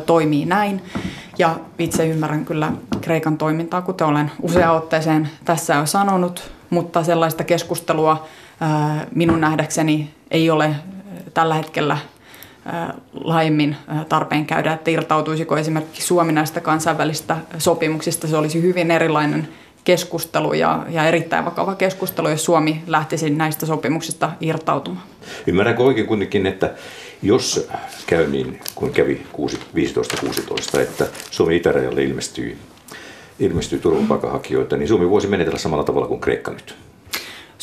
[0.05, 0.81] toimii näin.
[1.37, 7.43] Ja itse ymmärrän kyllä Kreikan toimintaa, kuten olen useaan otteeseen tässä jo sanonut, mutta sellaista
[7.43, 8.27] keskustelua
[9.15, 10.75] minun nähdäkseni ei ole
[11.33, 11.97] tällä hetkellä
[13.13, 13.75] laajemmin
[14.09, 18.27] tarpeen käydä, että irtautuisiko esimerkiksi Suomi näistä kansainvälisistä sopimuksista.
[18.27, 19.47] Se olisi hyvin erilainen
[19.83, 25.05] keskustelu ja, ja erittäin vakava keskustelu, jos Suomi lähtisi näistä sopimuksista irtautumaan.
[25.47, 26.71] Ymmärränkö oikein kuitenkin, että
[27.21, 27.69] jos
[28.07, 29.21] käy niin kuin kävi
[30.75, 32.57] 15-16, että Suomen itärajalle ilmestyy,
[33.39, 36.75] ilmestyy turvapaikanhakijoita, niin Suomi voisi menetellä samalla tavalla kuin Kreikka nyt?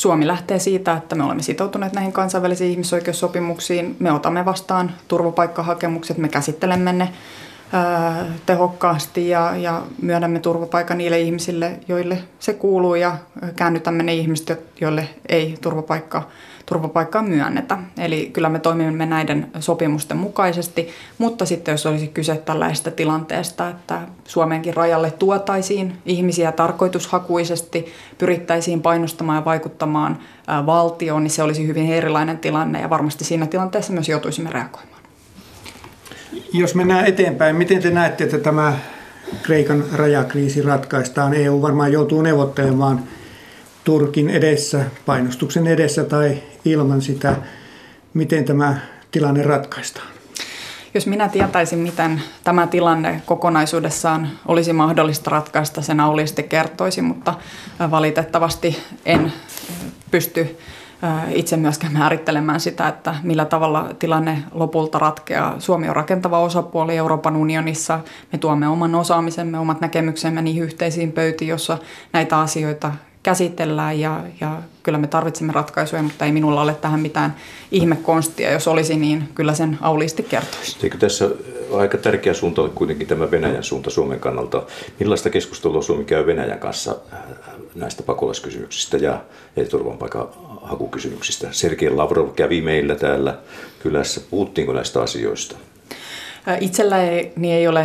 [0.01, 3.97] Suomi lähtee siitä, että me olemme sitoutuneet näihin kansainvälisiin ihmisoikeussopimuksiin.
[3.99, 7.13] Me otamme vastaan turvapaikkahakemukset, me käsittelemme ne
[8.47, 13.17] tehokkaasti ja, ja myönnämme turvapaikan niille ihmisille, joille se kuuluu ja
[13.57, 16.23] käännytämme ne ihmiset, joille ei turvapaikka,
[16.67, 17.79] turvapaikkaa myönnetä.
[17.99, 24.01] Eli kyllä me toimimme näiden sopimusten mukaisesti, mutta sitten jos olisi kyse tällaista tilanteesta, että
[24.25, 27.87] Suomenkin rajalle tuotaisiin ihmisiä tarkoitushakuisesti,
[28.19, 30.19] pyrittäisiin painostamaan ja vaikuttamaan
[30.67, 34.90] valtioon, niin se olisi hyvin erilainen tilanne ja varmasti siinä tilanteessa myös joutuisimme reagoimaan.
[36.53, 38.79] Jos mennään eteenpäin, miten te näette, että tämä
[39.43, 41.35] Kreikan rajakriisi ratkaistaan?
[41.35, 43.05] EU varmaan joutuu neuvottelemaan
[43.85, 47.37] Turkin edessä, painostuksen edessä tai ilman sitä.
[48.15, 48.77] Miten tämä
[49.11, 50.07] tilanne ratkaistaan?
[50.95, 57.35] Jos minä tietäisin, miten tämä tilanne kokonaisuudessaan olisi mahdollista ratkaista, sen auliisti kertoisin, mutta
[57.91, 59.33] valitettavasti en
[60.11, 60.59] pysty
[61.35, 65.55] itse myöskään määrittelemään sitä, että millä tavalla tilanne lopulta ratkeaa.
[65.59, 68.01] Suomi on rakentava osapuoli Euroopan unionissa.
[68.33, 71.79] Me tuomme oman osaamisemme, omat näkemyksemme niihin yhteisiin pöytiin, jossa
[72.13, 77.37] näitä asioita käsitellään ja, ja kyllä me tarvitsemme ratkaisuja, mutta ei minulla ole tähän mitään
[77.71, 78.53] ihmekonstia.
[78.53, 80.79] Jos olisi, niin kyllä sen auliisti kertoisi.
[80.83, 81.31] Eikö tässä
[81.77, 84.63] aika tärkeä suunta ole kuitenkin tämä Venäjän suunta Suomen kannalta?
[85.01, 87.19] Millaista keskustelua Suomi käy Venäjän kanssa äh,
[87.75, 89.21] näistä pakolaiskysymyksistä ja
[90.61, 91.49] turvapaikanhakukysymyksistä?
[91.53, 93.39] Sergei Lavrov kävi meillä täällä
[93.83, 94.21] kylässä.
[94.31, 95.57] Puhuttiinko näistä asioista?
[96.61, 97.85] Itselläni ei ole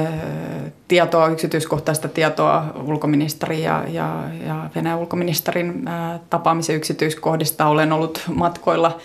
[0.88, 5.86] tietoa, yksityiskohtaista tietoa ulkoministerin ja, ja, ja Venäjän ulkoministerin
[6.30, 7.68] tapaamisen yksityiskohdista.
[7.68, 8.98] Olen ollut matkoilla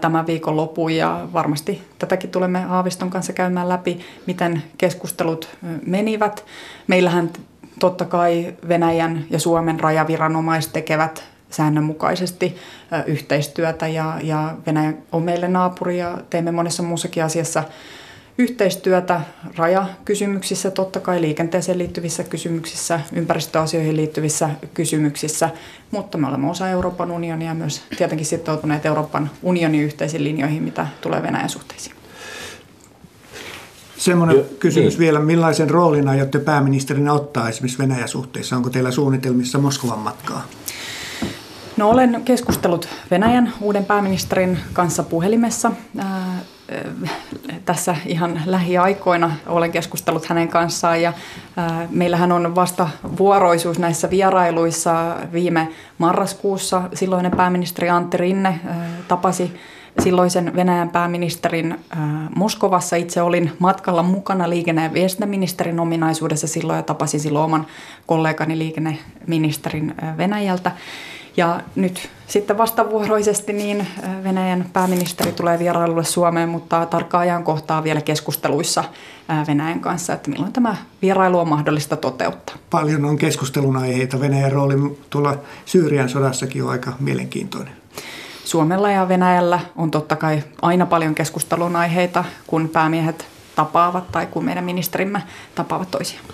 [0.00, 5.48] tämän viikon lopun ja varmasti tätäkin tulemme Haaviston kanssa käymään läpi, miten keskustelut
[5.86, 6.44] menivät.
[6.86, 7.30] Meillähän
[7.80, 12.56] totta kai Venäjän ja Suomen rajaviranomaiset tekevät säännönmukaisesti
[13.06, 17.64] yhteistyötä ja, ja Venäjä on meille naapuri ja teemme monessa muussakin asiassa
[18.38, 19.20] yhteistyötä
[19.56, 25.50] rajakysymyksissä, totta kai liikenteeseen liittyvissä kysymyksissä, ympäristöasioihin liittyvissä kysymyksissä,
[25.90, 30.86] mutta me olemme osa Euroopan unionia ja myös tietenkin sitoutuneet Euroopan unionin yhteisiin linjoihin, mitä
[31.00, 31.96] tulee Venäjän suhteisiin.
[33.96, 34.98] Semmoinen jo, kysymys niin.
[34.98, 38.56] vielä, millaisen roolin aiotte pääministerinä ottaa esimerkiksi Venäjän suhteissa?
[38.56, 40.48] Onko teillä suunnitelmissa Moskovan matkaa?
[41.84, 45.72] No olen keskustellut Venäjän uuden pääministerin kanssa puhelimessa
[47.64, 51.12] tässä ihan lähiaikoina olen keskustellut hänen kanssaan ja
[51.90, 55.68] meillähän on vasta vuoroisuus näissä vierailuissa viime
[55.98, 56.82] marraskuussa.
[56.94, 58.60] Silloinen pääministeri Antti Rinne
[59.08, 59.56] tapasi
[60.02, 61.78] silloisen Venäjän pääministerin
[62.36, 62.96] Moskovassa.
[62.96, 67.66] Itse olin matkalla mukana liikenne- ja viestintäministerin ominaisuudessa silloin ja tapasin silloin oman
[68.06, 70.72] kollegani liikenneministerin Venäjältä.
[71.36, 73.86] Ja nyt sitten vastavuoroisesti niin
[74.24, 78.84] Venäjän pääministeri tulee vierailulle Suomeen, mutta tarkkaa ajankohtaa vielä keskusteluissa
[79.46, 82.56] Venäjän kanssa, että milloin tämä vierailu on mahdollista toteuttaa.
[82.70, 84.20] Paljon on keskustelun aiheita.
[84.20, 87.72] Venäjän rooli tuolla Syyrian sodassakin on aika mielenkiintoinen.
[88.44, 94.44] Suomella ja Venäjällä on totta kai aina paljon keskustelun aiheita, kun päämiehet tapaavat tai kun
[94.44, 95.22] meidän ministerimme
[95.54, 96.24] tapaavat toisiaan.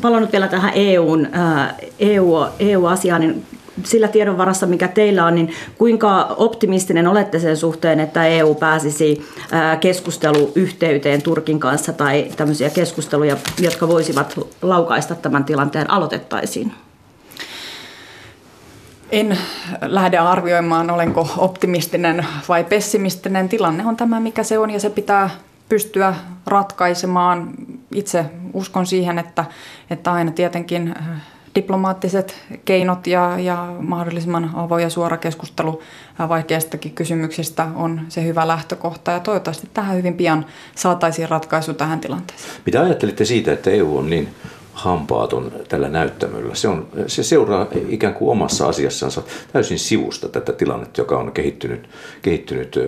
[0.00, 1.28] Palannut vielä tähän EUn,
[1.98, 3.46] EU, EU-asiaan, niin
[3.84, 9.26] sillä tiedon varassa, mikä teillä on, niin kuinka optimistinen olette sen suhteen, että EU pääsisi
[9.80, 16.72] keskusteluyhteyteen Turkin kanssa tai tämmöisiä keskusteluja, jotka voisivat laukaista tämän tilanteen, aloitettaisiin?
[19.12, 19.38] En
[19.82, 23.48] lähde arvioimaan, olenko optimistinen vai pessimistinen.
[23.48, 25.30] Tilanne on tämä, mikä se on, ja se pitää
[25.68, 26.14] pystyä
[26.46, 27.50] ratkaisemaan.
[27.94, 28.24] Itse
[28.56, 29.44] uskon siihen, että,
[29.90, 30.94] että aina tietenkin
[31.54, 35.82] diplomaattiset keinot ja, ja mahdollisimman avoin ja suora keskustelu
[36.28, 39.10] vaikeistakin kysymyksistä on se hyvä lähtökohta.
[39.10, 42.54] Ja toivottavasti tähän hyvin pian saataisiin ratkaisu tähän tilanteeseen.
[42.66, 44.28] Mitä ajattelitte siitä, että EU on niin
[44.72, 46.54] hampaaton tällä näyttämöllä.
[46.54, 51.88] Se, on, se seuraa ikään kuin omassa asiassansa täysin sivusta tätä tilannetta, joka on kehittynyt,
[52.22, 52.78] kehittynyt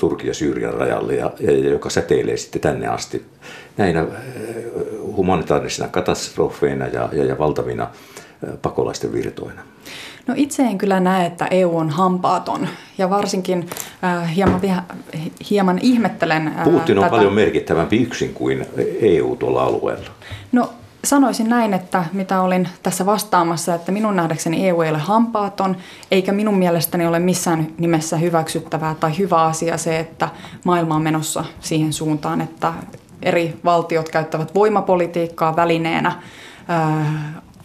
[0.00, 3.24] Turkin ja Syyrian rajalle ja, ja, ja joka säteilee sitten tänne asti
[3.76, 4.04] näinä
[5.16, 7.88] humanitaarisina katastrofeina ja, ja, ja valtavina
[8.62, 9.62] pakolaisten virtoina.
[10.26, 13.66] No itse en kyllä näe, että EU on hampaaton ja varsinkin
[14.04, 14.60] äh, hieman,
[15.50, 17.16] hieman ihmettelen äh, Putin on tätä.
[17.16, 18.66] paljon merkittävämpi yksin kuin
[19.00, 20.10] EU tuolla alueella.
[20.52, 20.70] No
[21.04, 25.76] sanoisin näin, että mitä olin tässä vastaamassa, että minun nähdäkseni EU ei ole hampaaton,
[26.10, 30.28] eikä minun mielestäni ole missään nimessä hyväksyttävää tai hyvä asia se, että
[30.64, 32.72] maailma on menossa siihen suuntaan, että
[33.22, 36.12] eri valtiot käyttävät voimapolitiikkaa välineenä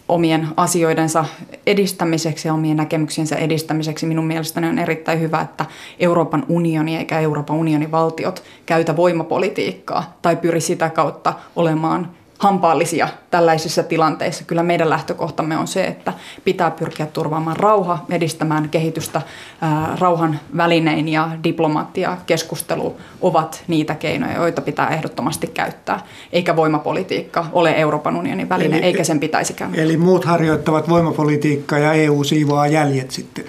[0.08, 1.24] omien asioidensa
[1.66, 4.06] edistämiseksi ja omien näkemyksiensä edistämiseksi.
[4.06, 5.64] Minun mielestäni on erittäin hyvä, että
[5.98, 13.82] Euroopan unioni eikä Euroopan unionin valtiot käytä voimapolitiikkaa tai pyri sitä kautta olemaan hampaallisia tällaisissa
[13.82, 14.44] tilanteissa.
[14.44, 16.12] Kyllä meidän lähtökohtamme on se, että
[16.44, 19.22] pitää pyrkiä turvaamaan rauha, edistämään kehitystä.
[19.60, 26.00] Ää, rauhan välinein ja diplomaattia, keskustelu ovat niitä keinoja, joita pitää ehdottomasti käyttää.
[26.32, 29.74] Eikä voimapolitiikka ole Euroopan unionin väline, eli, eikä sen pitäisikään.
[29.74, 33.44] Eli muut harjoittavat voimapolitiikkaa ja EU siivoaa jäljet sitten?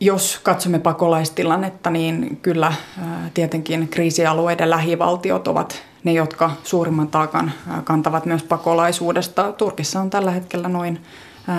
[0.00, 2.72] Jos katsomme pakolaistilannetta, niin kyllä
[3.34, 7.52] tietenkin kriisialueiden lähivaltiot ovat ne, jotka suurimman taakan
[7.84, 9.52] kantavat myös pakolaisuudesta.
[9.52, 11.00] Turkissa on tällä hetkellä noin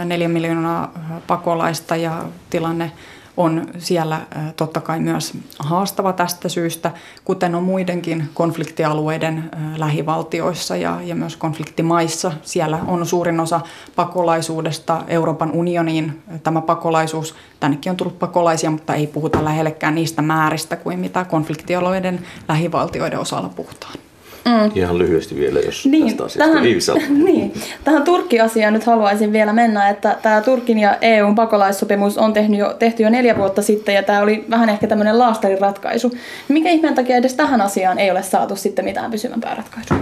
[0.05, 0.91] neljä miljoonaa
[1.27, 2.91] pakolaista ja tilanne
[3.37, 4.21] on siellä
[4.55, 6.91] totta kai myös haastava tästä syystä,
[7.25, 12.31] kuten on muidenkin konfliktialueiden lähivaltioissa ja, ja myös konfliktimaissa.
[12.41, 13.61] Siellä on suurin osa
[13.95, 16.23] pakolaisuudesta Euroopan unioniin.
[16.43, 22.25] Tämä pakolaisuus, tännekin on tullut pakolaisia, mutta ei puhuta lähellekään niistä määristä kuin mitä konfliktialueiden
[22.47, 24.04] lähivaltioiden osalla puhutaan.
[24.45, 24.71] Mm.
[24.75, 27.53] Ihan lyhyesti vielä, jos niin, tästä asiasta tähän, niin,
[27.83, 32.73] tähän Turkki-asiaan nyt haluaisin vielä mennä, että tämä Turkin ja EUn pakolaissopimus on tehty jo,
[32.73, 36.11] tehty jo neljä vuotta sitten ja tämä oli vähän ehkä tämmöinen laastariratkaisu.
[36.47, 39.97] Mikä ihmeen takia edes tähän asiaan ei ole saatu sitten mitään pysyvämpää ratkaisua?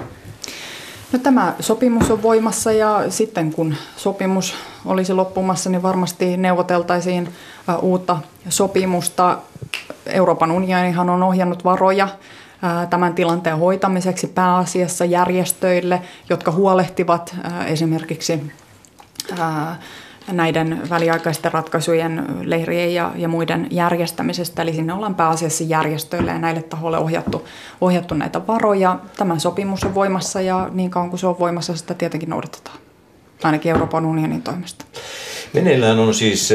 [1.11, 7.29] No, tämä sopimus on voimassa ja sitten kun sopimus olisi loppumassa, niin varmasti neuvoteltaisiin
[7.81, 8.17] uutta
[8.49, 9.37] sopimusta.
[10.05, 12.07] Euroopan unionihan on ohjannut varoja
[12.89, 18.51] tämän tilanteen hoitamiseksi pääasiassa järjestöille, jotka huolehtivat esimerkiksi
[20.31, 24.61] näiden väliaikaisten ratkaisujen leirien ja, ja muiden järjestämisestä.
[24.61, 27.47] Eli sinne ollaan pääasiassa järjestöille ja näille tahoille ohjattu,
[27.81, 28.99] ohjattu näitä varoja.
[29.17, 32.77] Tämä sopimus on voimassa ja niin kauan kuin se on voimassa, sitä tietenkin noudatetaan,
[33.45, 34.85] ainakin Euroopan unionin toimesta.
[35.53, 36.53] Meneillään on siis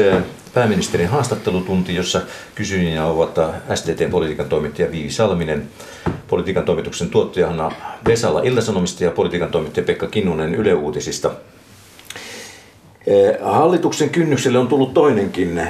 [0.53, 2.21] pääministerin haastattelutunti, jossa
[2.55, 3.35] kysyjiä ovat
[3.75, 5.67] STT-politiikan toimittaja Viivi Salminen,
[6.27, 7.71] politiikan toimituksen tuottaja Hanna
[8.07, 11.31] Vesala Iltasanomista ja politiikan toimittaja Pekka Kinnunen Yle Uutisista.
[13.41, 15.61] Hallituksen kynnykselle on tullut toinenkin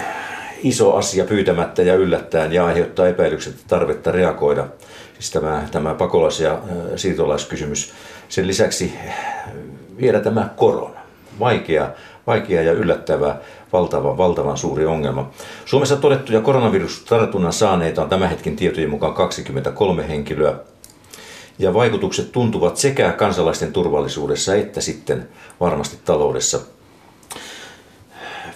[0.63, 4.67] iso asia pyytämättä ja yllättäen ja aiheuttaa epäilykset tarvetta reagoida.
[5.13, 6.61] Siis tämä, tämä pakolais- ja
[6.95, 7.93] siirtolaiskysymys.
[8.29, 8.93] Sen lisäksi
[10.01, 10.98] vielä tämä korona.
[11.39, 11.89] Vaikea,
[12.27, 13.35] vaikea ja yllättävä,
[13.73, 15.29] valtava, valtavan suuri ongelma.
[15.65, 20.55] Suomessa todettuja koronavirustartunnan saaneita on tämän hetken tietojen mukaan 23 henkilöä.
[21.59, 25.27] Ja vaikutukset tuntuvat sekä kansalaisten turvallisuudessa että sitten
[25.59, 26.59] varmasti taloudessa.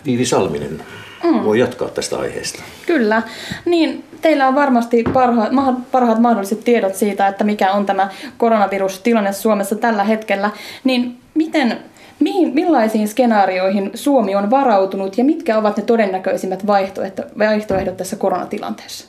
[0.06, 0.84] Viivi Salminen
[1.24, 1.44] mm.
[1.44, 2.64] voi jatkaa tästä aiheesta.
[2.86, 3.22] Kyllä.
[3.66, 5.52] Niin, teillä on varmasti parhaat,
[5.92, 10.52] parhaat mahdolliset tiedot siitä, että mikä on tämä koronavirustilanne Suomessa tällä hetkellä.
[10.84, 11.80] Niin miten
[12.20, 19.08] Mihin, millaisiin skenaarioihin Suomi on varautunut ja mitkä ovat ne todennäköisimmät vaihtoehdot, vaihtoehdot tässä koronatilanteessa?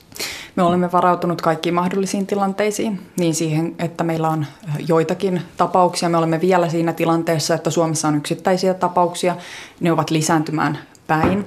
[0.57, 4.47] Me olemme varautunut kaikkiin mahdollisiin tilanteisiin, niin siihen, että meillä on
[4.89, 6.09] joitakin tapauksia.
[6.09, 9.37] Me olemme vielä siinä tilanteessa, että Suomessa on yksittäisiä tapauksia.
[9.81, 11.47] Ne ovat lisääntymään päin.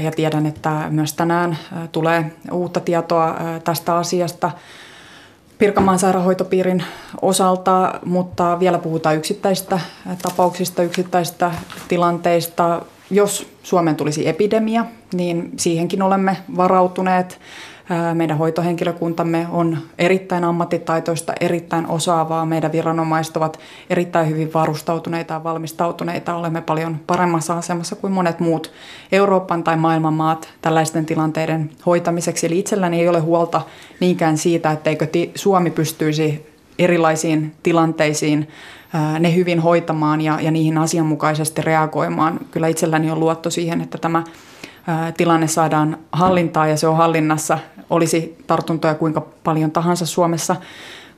[0.00, 1.58] Ja tiedän, että myös tänään
[1.92, 4.50] tulee uutta tietoa tästä asiasta.
[5.58, 6.84] Pirkanmaan sairaanhoitopiirin
[7.22, 9.80] osalta, mutta vielä puhutaan yksittäisistä
[10.22, 11.50] tapauksista, yksittäisistä
[11.88, 12.82] tilanteista.
[13.10, 17.38] Jos Suomeen tulisi epidemia, niin siihenkin olemme varautuneet.
[18.14, 22.46] Meidän hoitohenkilökuntamme on erittäin ammattitaitoista, erittäin osaavaa.
[22.46, 23.58] Meidän viranomaiset ovat
[23.90, 26.34] erittäin hyvin varustautuneita ja valmistautuneita.
[26.34, 28.72] Olemme paljon paremmassa asemassa kuin monet muut
[29.12, 32.46] Euroopan tai maailman maat tällaisten tilanteiden hoitamiseksi.
[32.46, 33.62] Eli itselläni ei ole huolta
[34.00, 36.46] niinkään siitä, etteikö Suomi pystyisi
[36.78, 38.48] erilaisiin tilanteisiin
[39.20, 42.40] ne hyvin hoitamaan ja, ja niihin asianmukaisesti reagoimaan.
[42.50, 44.24] Kyllä itselläni on luotto siihen, että tämä
[45.16, 47.58] tilanne saadaan hallintaan ja se on hallinnassa,
[47.90, 50.56] olisi tartuntoja kuinka paljon tahansa Suomessa,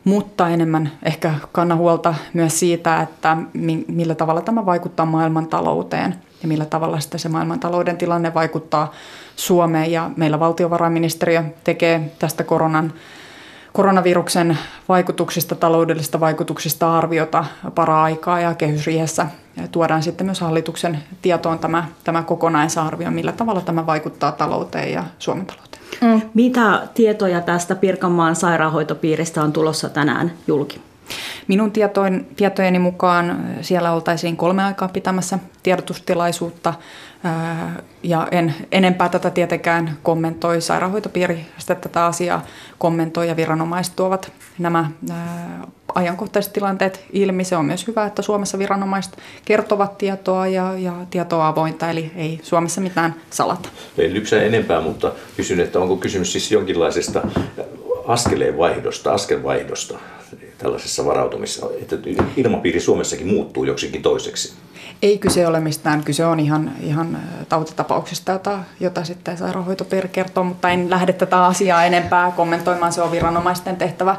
[0.05, 3.37] mutta enemmän ehkä kanna huolta myös siitä, että
[3.89, 8.93] millä tavalla tämä vaikuttaa maailmantalouteen ja millä tavalla sitten se maailmantalouden tilanne vaikuttaa
[9.37, 9.93] Suomeen.
[9.93, 12.93] Ja meillä valtiovarainministeriö tekee tästä koronan
[13.73, 19.27] koronaviruksen vaikutuksista, taloudellisista vaikutuksista arviota para-aikaa ja kehysriihessä
[19.73, 25.47] tuodaan sitten myös hallituksen tietoon tämä, tämä kokonaisarvio, millä tavalla tämä vaikuttaa talouteen ja Suomen
[25.47, 25.68] talouteen.
[26.01, 26.21] Mm.
[26.35, 30.88] Mitä tietoja tästä Pirkanmaan sairaanhoitopiiristä on tulossa tänään julki?
[31.49, 36.75] Minun tietoin, tietojeni mukaan siellä oltaisiin kolme aikaa pitämässä tiedotustilaisuutta
[38.03, 40.61] ja en enempää tätä tietenkään kommentoi.
[40.61, 42.47] Sairaanhoitopiiri tätä asiaa
[42.79, 44.91] kommentoi ja viranomaiset tuovat nämä
[45.95, 47.45] ajankohtaiset tilanteet ilmi.
[47.45, 52.41] Se on myös hyvä, että Suomessa viranomaiset kertovat tietoa ja, ja tietoa avointa, eli ei
[52.43, 53.69] Suomessa mitään salata.
[53.99, 57.23] Ei lypsää enempää, mutta kysyn, että onko kysymys siis jonkinlaisesta
[58.07, 59.99] askeleen vaihdosta, askelvaihdosta
[60.59, 61.97] tällaisessa varautumissa, että
[62.37, 64.53] ilmapiiri Suomessakin muuttuu joksikin toiseksi?
[65.03, 70.71] Ei kyse ole mistään, kyse on ihan, ihan tautitapauksesta, jota, jota sitten sairaanhoitopiiri kertoo, mutta
[70.71, 74.17] en lähde tätä asiaa enempää kommentoimaan, se on viranomaisten tehtävä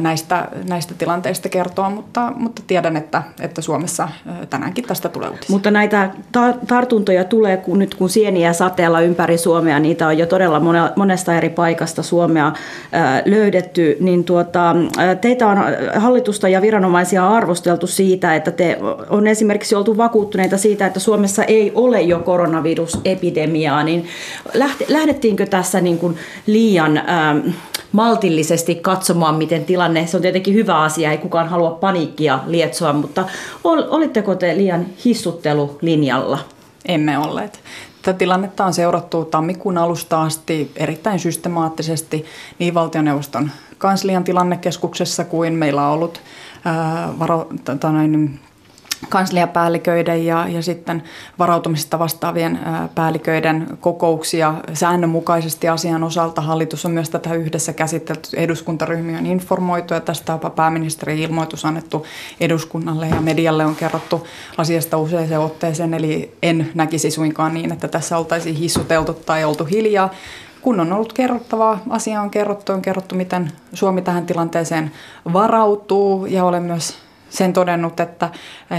[0.00, 4.08] näistä, näistä tilanteista kertoa, mutta, mutta tiedän, että, että Suomessa
[4.50, 5.54] tänäänkin tästä tulee uutisia.
[5.54, 10.26] Mutta näitä ta- tartuntoja tulee kun, nyt kun sieniä sateella ympäri Suomea, niitä on jo
[10.26, 10.60] todella
[10.96, 12.52] monesta eri paikasta Suomea
[13.24, 14.76] löydetty, niin tuota,
[15.20, 15.58] teitä on
[15.96, 18.78] hallitusta ja viranomaisia arvosteltu siitä, että te
[19.10, 24.06] on esimerkiksi oltu vakuuttuneita siitä, että Suomessa ei ole jo koronavirusepidemiaa, niin
[24.88, 26.16] lähdettiinkö tässä niin kuin
[26.46, 27.38] liian ähm,
[27.92, 33.24] maltillisesti katsomaan, miten tilanne, se on tietenkin hyvä asia, ei kukaan halua paniikkia lietsoa, mutta
[33.64, 36.38] olitteko te liian hissuttelulinjalla?
[36.88, 37.60] Emme olleet.
[38.02, 42.24] Tätä tilannetta on seurattu tammikuun alusta asti erittäin systemaattisesti
[42.58, 46.20] niin valtioneuvoston kanslian tilannekeskuksessa kuin meillä on ollut
[46.64, 48.40] ää, varo, tota noin,
[49.08, 51.02] kansliapäälliköiden ja, ja sitten
[51.38, 52.58] varautumisesta vastaavien
[52.94, 56.40] päälliköiden kokouksia säännönmukaisesti asian osalta.
[56.40, 58.36] Hallitus on myös tätä yhdessä käsitelty.
[58.36, 62.06] Eduskuntaryhmiä on informoitu ja tästä on pääministerin ilmoitus annettu
[62.40, 64.26] eduskunnalle ja medialle on kerrottu
[64.58, 65.94] asiasta useaseen otteeseen.
[65.94, 70.10] Eli en näkisi suinkaan niin, että tässä oltaisiin hissuteltu tai oltu hiljaa
[70.60, 74.92] kun on ollut kerrottavaa, asia on kerrottu, on kerrottu, miten Suomi tähän tilanteeseen
[75.32, 76.98] varautuu ja olen myös
[77.30, 78.30] sen todennut, että,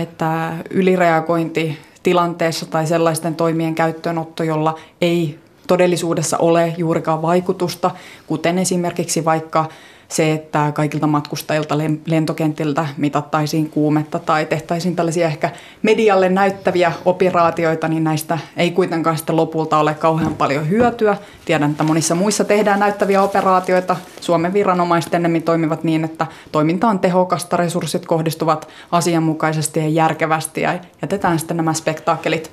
[0.01, 7.91] että ylireagointi tilanteessa tai sellaisten toimien käyttöönotto, jolla ei todellisuudessa ole juurikaan vaikutusta,
[8.27, 9.65] kuten esimerkiksi vaikka
[10.11, 15.49] se, että kaikilta matkustajilta lentokentiltä mitattaisiin kuumetta tai tehtäisiin tällaisia ehkä
[15.81, 21.17] medialle näyttäviä operaatioita, niin näistä ei kuitenkaan sitten lopulta ole kauhean paljon hyötyä.
[21.45, 23.95] Tiedän, että monissa muissa tehdään näyttäviä operaatioita.
[24.21, 30.79] Suomen viranomaiset ennemmin toimivat niin, että toiminta on tehokasta, resurssit kohdistuvat asianmukaisesti ja järkevästi ja
[31.01, 32.51] jätetään sitten nämä spektaakkelit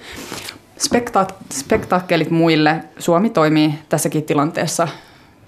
[0.78, 2.84] spekta- spektaakkelit muille.
[2.98, 4.88] Suomi toimii tässäkin tilanteessa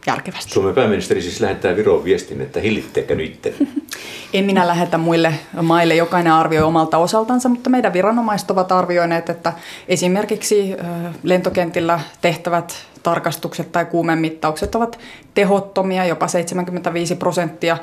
[0.06, 0.52] järkevästi.
[0.52, 3.54] Suomen pääministeri siis lähettää Viroon viestin, että hillittekö nyt?
[4.32, 9.52] en minä lähetä muille maille, jokainen arvioi omalta osaltansa, mutta meidän viranomaiset ovat arvioineet, että
[9.88, 10.76] esimerkiksi
[11.22, 14.98] lentokentillä tehtävät tarkastukset tai kuumemittaukset ovat
[15.34, 16.04] tehottomia.
[16.04, 17.78] Jopa 75 prosenttia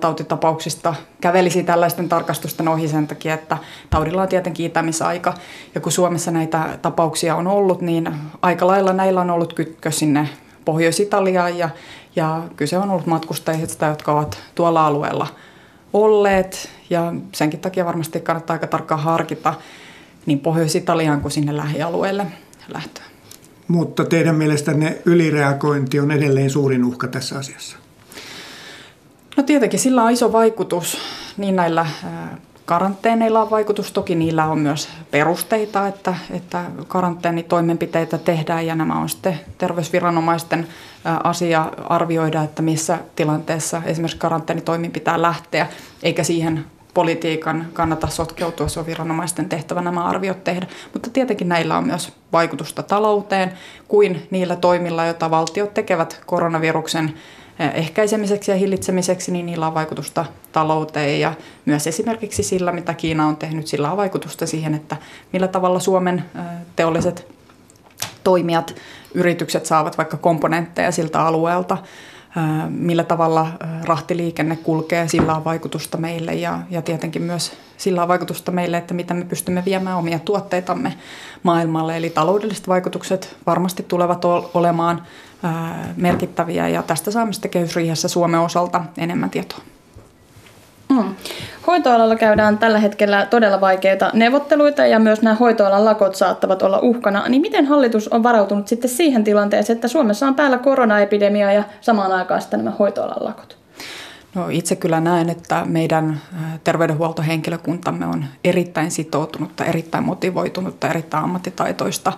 [0.00, 3.58] tautitapauksista kävelisi tällaisten tarkastusten ohi sen takia, että
[3.90, 5.34] taudilla on tietenkin itämisaika.
[5.74, 8.10] Ja kun Suomessa näitä tapauksia on ollut, niin
[8.42, 10.28] aika lailla näillä on ollut kytkö sinne
[10.64, 11.68] Pohjois-Italiaan ja,
[12.16, 15.26] ja kyse on ollut matkustajista, jotka ovat tuolla alueella
[15.92, 19.54] olleet ja senkin takia varmasti kannattaa aika tarkkaan harkita
[20.26, 22.26] niin Pohjois-Italiaan kuin sinne lähialueelle
[22.68, 23.04] lähtöä.
[23.68, 27.76] Mutta teidän mielestänne ylireagointi on edelleen suurin uhka tässä asiassa?
[29.36, 30.98] No tietenkin sillä on iso vaikutus
[31.36, 31.86] niin näillä
[32.64, 33.92] karanteeneilla on vaikutus.
[33.92, 40.68] Toki niillä on myös perusteita, että, että karanteenitoimenpiteitä tehdään ja nämä on sitten terveysviranomaisten
[41.24, 45.66] asia arvioida, että missä tilanteessa esimerkiksi karanteenitoimin pitää lähteä,
[46.02, 50.66] eikä siihen politiikan kannata sotkeutua, se on viranomaisten tehtävä nämä arviot tehdä.
[50.92, 53.52] Mutta tietenkin näillä on myös vaikutusta talouteen
[53.88, 57.14] kuin niillä toimilla, joita valtiot tekevät koronaviruksen
[57.74, 61.34] ehkäisemiseksi ja hillitsemiseksi, niin niillä on vaikutusta talouteen ja
[61.64, 64.96] myös esimerkiksi sillä, mitä Kiina on tehnyt, sillä on vaikutusta siihen, että
[65.32, 66.24] millä tavalla Suomen
[66.76, 67.26] teolliset
[68.24, 68.74] toimijat,
[69.14, 71.78] yritykset saavat vaikka komponentteja siltä alueelta,
[72.68, 73.46] millä tavalla
[73.84, 78.94] rahtiliikenne kulkee, sillä on vaikutusta meille ja, ja tietenkin myös sillä on vaikutusta meille, että
[78.94, 80.94] miten me pystymme viemään omia tuotteitamme
[81.42, 81.96] maailmalle.
[81.96, 84.24] Eli taloudelliset vaikutukset varmasti tulevat
[84.54, 85.02] olemaan
[85.96, 89.58] merkittäviä ja tästä saamme sitten kehysriihessä Suomen osalta enemmän tietoa.
[90.88, 91.14] Mm.
[91.66, 97.28] Hoitoalalla käydään tällä hetkellä todella vaikeita neuvotteluita ja myös nämä hoitoalan lakot saattavat olla uhkana.
[97.28, 102.12] Niin miten hallitus on varautunut sitten siihen tilanteeseen, että Suomessa on päällä koronaepidemia ja samaan
[102.12, 103.56] aikaan sitten nämä hoitoalan lakot?
[104.34, 106.20] No, itse kyllä näen, että meidän
[106.64, 112.12] terveydenhuoltohenkilökuntamme on erittäin sitoutunutta, erittäin motivoitunutta, erittäin ammattitaitoista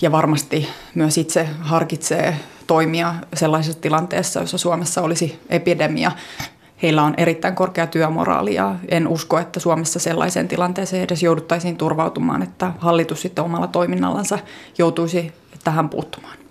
[0.00, 2.36] ja varmasti myös itse harkitsee
[2.66, 6.12] toimia sellaisessa tilanteessa, jossa Suomessa olisi epidemia.
[6.82, 12.42] Heillä on erittäin korkea työmoraali ja en usko, että Suomessa sellaiseen tilanteeseen edes jouduttaisiin turvautumaan,
[12.42, 14.38] että hallitus sitten omalla toiminnallansa
[14.78, 15.32] joutuisi
[15.64, 16.41] tähän puuttumaan.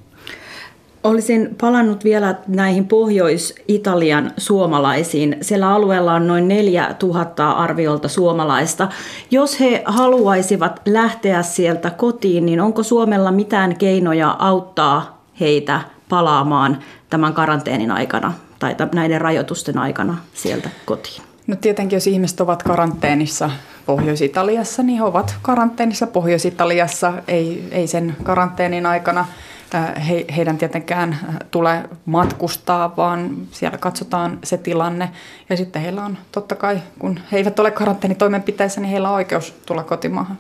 [1.03, 5.37] Olisin palannut vielä näihin Pohjois-Italian suomalaisiin.
[5.41, 8.89] Siellä alueella on noin 4000 arviolta suomalaista.
[9.31, 16.79] Jos he haluaisivat lähteä sieltä kotiin, niin onko Suomella mitään keinoja auttaa heitä palaamaan
[17.09, 21.21] tämän karanteenin aikana tai näiden rajoitusten aikana sieltä kotiin?
[21.47, 23.49] No tietenkin, jos ihmiset ovat karanteenissa
[23.85, 29.25] Pohjois-Italiassa, niin he ovat karanteenissa Pohjois-Italiassa, ei, ei sen karanteenin aikana–
[29.79, 31.17] he, heidän tietenkään
[31.51, 35.11] tule matkustaa, vaan siellä katsotaan se tilanne.
[35.49, 39.53] Ja sitten heillä on totta kai, kun he eivät ole karanteenitoimenpiteissä, niin heillä on oikeus
[39.65, 40.37] tulla kotimaahan.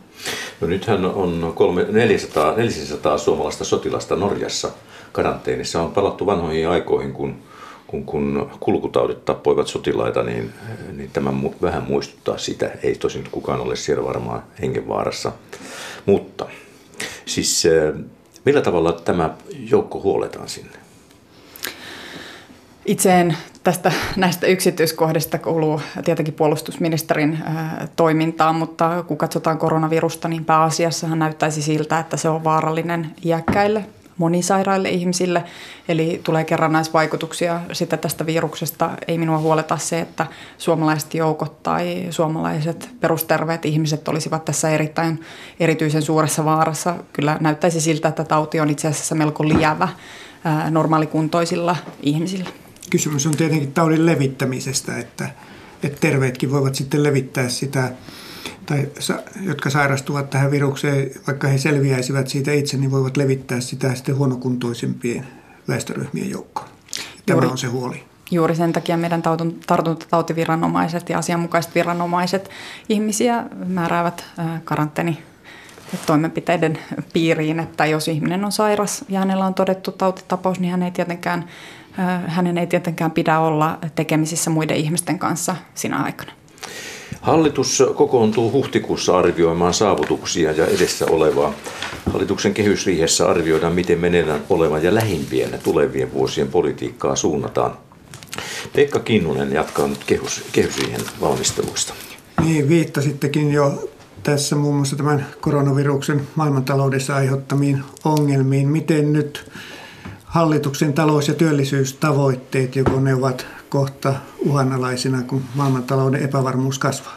[0.61, 4.71] No nythän on kolme, 400, 400 suomalaista sotilasta Norjassa
[5.11, 5.81] karanteenissa.
[5.81, 7.35] On palattu vanhoihin aikoihin, kun,
[7.87, 10.53] kun, kun kulkutaudit tappoivat sotilaita, niin,
[10.93, 12.71] niin tämä vähän muistuttaa sitä.
[12.83, 15.31] Ei tosin kukaan ole siellä varmaan hengenvaarassa.
[16.05, 16.45] Mutta
[17.25, 17.67] siis
[18.45, 19.29] Millä tavalla tämä
[19.69, 20.77] joukko huoletaan sinne?
[22.85, 27.39] Itse en tästä näistä yksityiskohdista kuuluu tietenkin puolustusministerin
[27.95, 33.85] toimintaan, mutta kun katsotaan koronavirusta, niin pääasiassahan näyttäisi siltä, että se on vaarallinen iäkkäille
[34.21, 35.43] monisairaille ihmisille,
[35.87, 38.89] eli tulee kerrannaisvaikutuksia sitä tästä viruksesta.
[39.07, 40.25] Ei minua huoleta se, että
[40.57, 45.21] suomalaiset joukot tai suomalaiset perusterveet ihmiset olisivat tässä erittäin
[45.59, 46.95] erityisen suuressa vaarassa.
[47.13, 49.87] Kyllä näyttäisi siltä, että tauti on itse asiassa melko lievä
[50.69, 52.49] normaalikuntoisilla ihmisillä.
[52.89, 55.29] Kysymys on tietenkin taudin levittämisestä, että,
[55.83, 57.91] että terveetkin voivat sitten levittää sitä
[58.65, 58.87] tai
[59.41, 65.27] jotka sairastuvat tähän virukseen, vaikka he selviäisivät siitä itse, niin voivat levittää sitä sitten huonokuntoisimpien
[65.67, 66.67] väestöryhmien joukkoon.
[67.25, 67.47] Tämä Juuri.
[67.47, 68.03] on se huoli.
[68.31, 69.23] Juuri sen takia meidän
[69.67, 72.49] tartuntatautiviranomaiset ja asianmukaiset viranomaiset
[72.89, 74.23] ihmisiä määräävät
[74.63, 75.23] karanteeni
[76.05, 76.77] toimenpiteiden
[77.13, 81.47] piiriin, että jos ihminen on sairas ja hänellä on todettu tautitapaus, niin hän ei tietenkään,
[82.27, 86.31] hänen ei tietenkään pidä olla tekemisissä muiden ihmisten kanssa sinä aikana.
[87.21, 91.53] Hallitus kokoontuu huhtikuussa arvioimaan saavutuksia ja edessä olevaa.
[92.13, 97.77] Hallituksen kehysriihessä arvioidaan, miten meneillään olevan ja lähimpien tulevien vuosien politiikkaa suunnataan.
[98.75, 101.93] Pekka Kinnunen jatkaa nyt kehys, kehysriihen valmisteluista.
[102.43, 103.89] Niin, viittasittekin jo
[104.23, 108.67] tässä muun muassa tämän koronaviruksen maailmantaloudessa aiheuttamiin ongelmiin.
[108.67, 109.51] Miten nyt
[110.23, 117.13] hallituksen talous- ja työllisyystavoitteet, joko ne ovat kohta uhanalaisina, kun maailmantalouden epävarmuus kasvaa?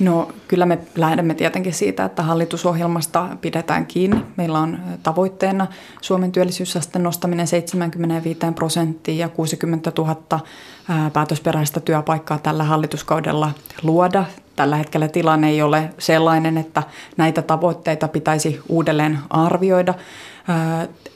[0.00, 4.24] No kyllä me lähdemme tietenkin siitä, että hallitusohjelmasta pidetään kiinni.
[4.36, 5.66] Meillä on tavoitteena
[6.00, 10.40] Suomen työllisyysasteen nostaminen 75 prosenttiin ja 60 000
[11.12, 13.50] päätösperäistä työpaikkaa tällä hallituskaudella
[13.82, 14.24] luoda.
[14.56, 16.82] Tällä hetkellä tilanne ei ole sellainen, että
[17.16, 19.94] näitä tavoitteita pitäisi uudelleen arvioida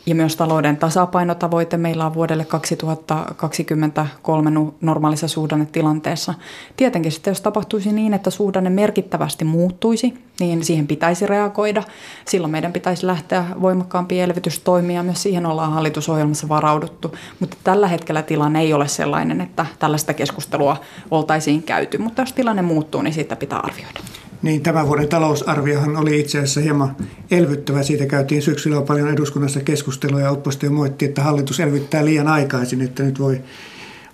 [0.09, 4.51] ja myös talouden tasapainotavoite meillä on vuodelle 2023
[4.81, 6.35] normaalissa suhdannetilanteessa.
[6.77, 11.83] Tietenkin sitten, jos tapahtuisi niin, että suhdanne merkittävästi muuttuisi, niin siihen pitäisi reagoida.
[12.25, 15.03] Silloin meidän pitäisi lähteä voimakkaampiin elvytystoimia.
[15.03, 17.17] Myös siihen ollaan hallitusohjelmassa varauduttu.
[17.41, 20.77] Mutta tällä hetkellä tilanne ei ole sellainen, että tällaista keskustelua
[21.11, 21.99] oltaisiin käyty.
[21.99, 24.01] Mutta jos tilanne muuttuu, niin siitä pitää arvioida.
[24.43, 26.97] Niin tämän vuoden talousarviohan oli itse asiassa hieman
[27.31, 27.83] elvyttävä.
[27.83, 33.03] Siitä käytiin syksyllä paljon eduskunnassa keskustelua ja oppositio moitti, että hallitus elvyttää liian aikaisin, että
[33.03, 33.41] nyt voi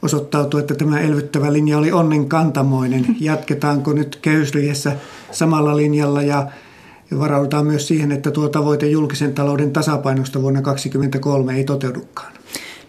[0.02, 3.16] osoittautua, että tämä elvyttävä linja oli onnen kantamoinen.
[3.20, 4.96] Jatketaanko nyt kehysriihessä
[5.30, 6.46] samalla linjalla ja
[7.18, 12.32] varaudutaan myös siihen, että tuo tavoite julkisen talouden tasapainosta vuonna 2023 ei toteudukaan?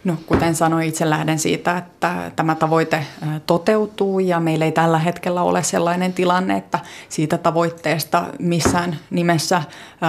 [0.06, 3.06] No, kuten sanoin, itse lähden siitä, että tämä tavoite
[3.46, 6.80] toteutuu ja meillä ei tällä hetkellä ole sellainen tilanne, että
[7.10, 9.64] siitä tavoitteesta missään nimessä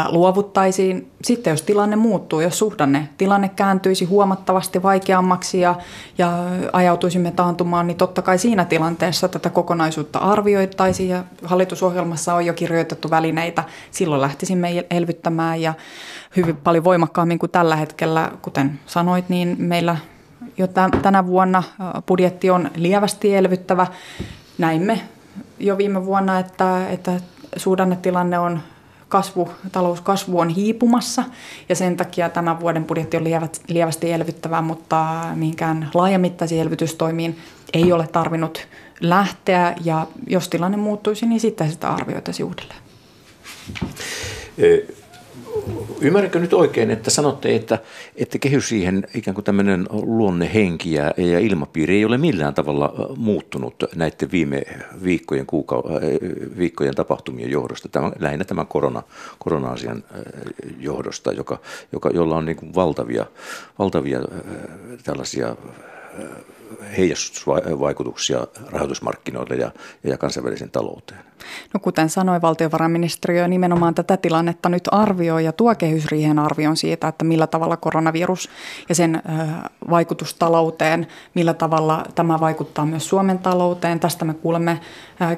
[0.08, 1.10] luovuttaisiin.
[1.22, 5.74] Sitten jos tilanne muuttuu, jos suhdanne tilanne kääntyisi huomattavasti vaikeammaksi ja,
[6.18, 6.32] ja
[6.72, 13.10] ajautuisimme taantumaan, niin totta kai siinä tilanteessa tätä kokonaisuutta arvioittaisiin ja hallitusohjelmassa on jo kirjoitettu
[13.10, 13.64] välineitä.
[13.90, 15.74] Silloin lähtisimme elvyttämään ja
[16.36, 18.32] hyvin paljon voimakkaammin kuin tällä hetkellä.
[18.42, 19.96] Kuten sanoit, niin meillä
[20.58, 20.66] jo
[21.02, 21.62] tänä vuonna
[22.06, 23.86] budjetti on lievästi elvyttävä.
[24.58, 25.00] Näimme
[25.58, 27.20] jo viime vuonna, että, että
[27.56, 28.60] suhdannetilanne on
[29.08, 31.24] kasvu, talouskasvu on hiipumassa
[31.68, 33.24] ja sen takia tämän vuoden budjetti on
[33.68, 37.38] lievästi elvyttävä, mutta mihinkään laajamittaisiin elvytystoimiin
[37.72, 38.68] ei ole tarvinnut
[39.00, 42.80] lähteä ja jos tilanne muuttuisi, niin sitten sitä arvioitaisiin uudelleen.
[46.00, 47.78] Ymmärränkö nyt oikein, että sanotte, että,
[48.16, 54.30] että kehysriihen ikään kuin tämmöinen luonnehenki ja, ja ilmapiiri ei ole millään tavalla muuttunut näiden
[54.32, 54.62] viime
[55.04, 55.88] viikkojen, kuukau-
[56.58, 59.02] viikkojen tapahtumien johdosta, tämän, lähinnä tämän korona,
[59.38, 60.04] korona-asian
[60.78, 61.58] johdosta, joka,
[61.92, 63.26] joka, jolla on niin kuin valtavia,
[63.78, 64.20] valtavia
[65.04, 65.56] tällaisia
[66.96, 69.70] heijastusvaikutuksia rahoitusmarkkinoille ja,
[70.04, 71.20] ja kansainväliseen talouteen?
[71.74, 77.24] No kuten sanoin, valtiovarainministeriö nimenomaan tätä tilannetta nyt arvioi ja tuo kehysriihen arvion siitä, että
[77.24, 78.50] millä tavalla koronavirus
[78.88, 79.22] ja sen
[79.90, 84.00] vaikutus talouteen, millä tavalla tämä vaikuttaa myös Suomen talouteen.
[84.00, 84.80] Tästä me kuulemme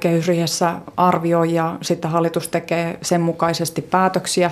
[0.00, 4.50] kehysriihessä arvioi ja sitten hallitus tekee sen mukaisesti päätöksiä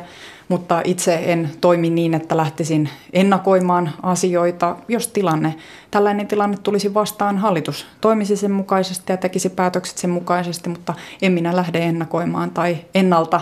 [0.48, 4.76] mutta itse en toimi niin, että lähtisin ennakoimaan asioita.
[4.88, 5.54] Jos tilanne,
[5.90, 11.32] tällainen tilanne tulisi vastaan, hallitus toimisi sen mukaisesti ja tekisi päätökset sen mukaisesti, mutta en
[11.36, 13.40] minä lähde ennakoimaan tai ennalta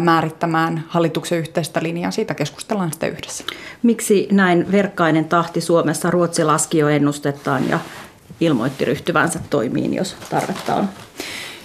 [0.00, 2.10] määrittämään hallituksen yhteistä linjaa.
[2.10, 3.44] Siitä keskustellaan sitten yhdessä.
[3.82, 6.10] Miksi näin verkkainen tahti Suomessa?
[6.10, 7.78] Ruotsi laski jo ennustettaan ja
[8.40, 10.88] ilmoitti ryhtyvänsä toimiin, jos tarvetta on.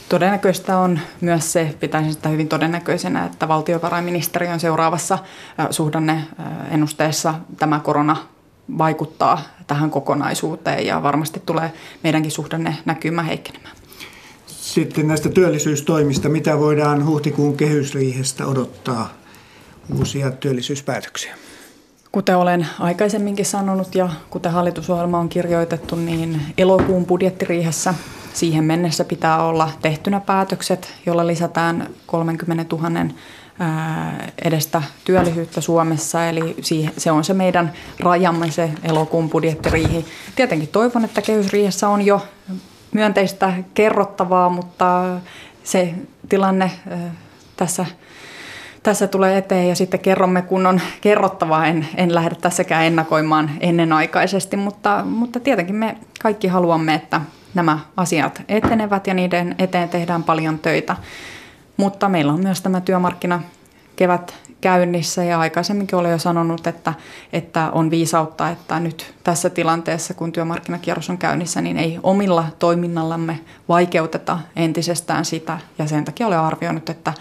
[0.09, 5.17] Todennäköistä on myös se, pitäisin sitä hyvin todennäköisenä, että valtiovarainministeriön seuraavassa
[5.71, 8.17] suhdanneennusteessa tämä korona
[8.77, 11.73] vaikuttaa tähän kokonaisuuteen ja varmasti tulee
[12.03, 13.78] meidänkin suhdanne näkymä heikkenemään.
[14.73, 19.13] Sitten näistä työllisyystoimista, mitä voidaan huhtikuun kehysriihestä odottaa
[19.97, 21.35] uusia työllisyyspäätöksiä?
[22.11, 27.93] Kuten olen aikaisemminkin sanonut ja kuten hallitusohjelma on kirjoitettu, niin elokuun budjettiriihessä
[28.33, 32.89] siihen mennessä pitää olla tehtynä päätökset, jolla lisätään 30 000
[34.45, 36.55] edestä työllisyyttä Suomessa, eli
[36.97, 40.05] se on se meidän rajamme, se elokuun budjettiriihi.
[40.35, 42.21] Tietenkin toivon, että kehysriihessä on jo
[42.91, 45.03] myönteistä kerrottavaa, mutta
[45.63, 45.93] se
[46.29, 46.71] tilanne
[47.57, 47.85] tässä
[48.83, 51.67] tässä tulee eteen ja sitten kerromme, kun on kerrottavaa.
[51.67, 57.21] En, en lähde tässäkään ennakoimaan ennenaikaisesti, mutta, mutta tietenkin me kaikki haluamme, että
[57.53, 60.95] nämä asiat etenevät ja niiden eteen tehdään paljon töitä.
[61.77, 63.41] Mutta meillä on myös tämä työmarkkina
[63.95, 66.93] kevät käynnissä ja aikaisemminkin olen jo sanonut, että,
[67.33, 73.39] että on viisautta, että nyt tässä tilanteessa, kun työmarkkinakierros on käynnissä, niin ei omilla toiminnallamme
[73.69, 77.13] vaikeuteta entisestään sitä ja sen takia olen arvioinut, että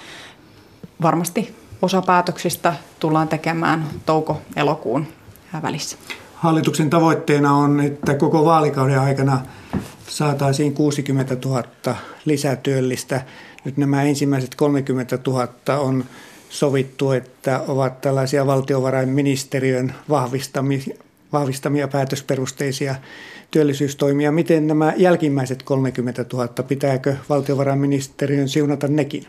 [1.03, 5.07] varmasti osa päätöksistä tullaan tekemään touko-elokuun
[5.63, 5.97] välissä.
[6.35, 9.41] Hallituksen tavoitteena on, että koko vaalikauden aikana
[10.09, 11.63] saataisiin 60 000
[12.25, 13.23] lisätyöllistä.
[13.65, 16.05] Nyt nämä ensimmäiset 30 000 on
[16.51, 20.83] sovittu, että ovat tällaisia valtiovarainministeriön vahvistamia,
[21.33, 22.95] vahvistamia päätösperusteisia
[23.51, 24.33] työllisyystoimia.
[24.33, 29.27] Miten nämä jälkimmäiset 30 000, pitääkö valtiovarainministeriön siunata nekin?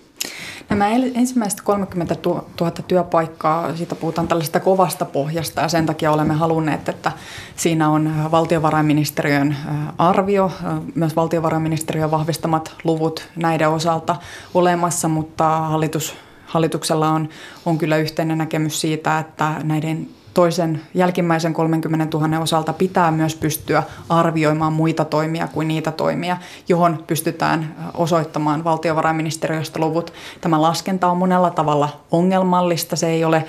[0.70, 2.46] Nämä ensimmäiset 30 000
[2.88, 7.12] työpaikkaa, siitä puhutaan tällaista kovasta pohjasta ja sen takia olemme halunneet, että
[7.56, 9.58] siinä on valtiovarainministeriön
[9.98, 10.52] arvio,
[10.96, 14.16] myös valtiovarainministeriön vahvistamat luvut näiden osalta
[14.54, 16.16] olemassa, mutta hallitus,
[16.50, 17.30] hallituksella on,
[17.66, 23.84] on kyllä yhteinen näkemys siitä, että näiden toisen jälkimmäisen 30 000 osalta pitää myös pystyä
[24.10, 26.38] arvioimaan muita toimia kuin niitä toimia,
[26.70, 30.14] johon pystytään osoittamaan valtiovarainministeriöstä luvut.
[30.42, 33.46] Tämä laskenta on monella tavalla ongelmallista, se ei ole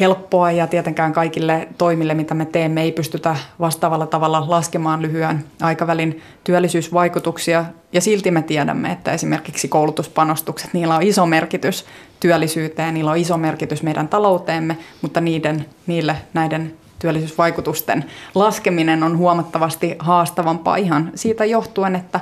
[0.00, 6.22] helppoa ja tietenkään kaikille toimille, mitä me teemme, ei pystytä vastaavalla tavalla laskemaan lyhyen aikavälin
[6.44, 7.64] työllisyysvaikutuksia.
[7.92, 11.84] Ja silti me tiedämme, että esimerkiksi koulutuspanostukset, niillä on iso merkitys
[12.20, 19.96] työllisyyteen, niillä on iso merkitys meidän talouteemme, mutta niiden, niille näiden työllisyysvaikutusten laskeminen on huomattavasti
[19.98, 22.20] haastavampaa ihan siitä johtuen, että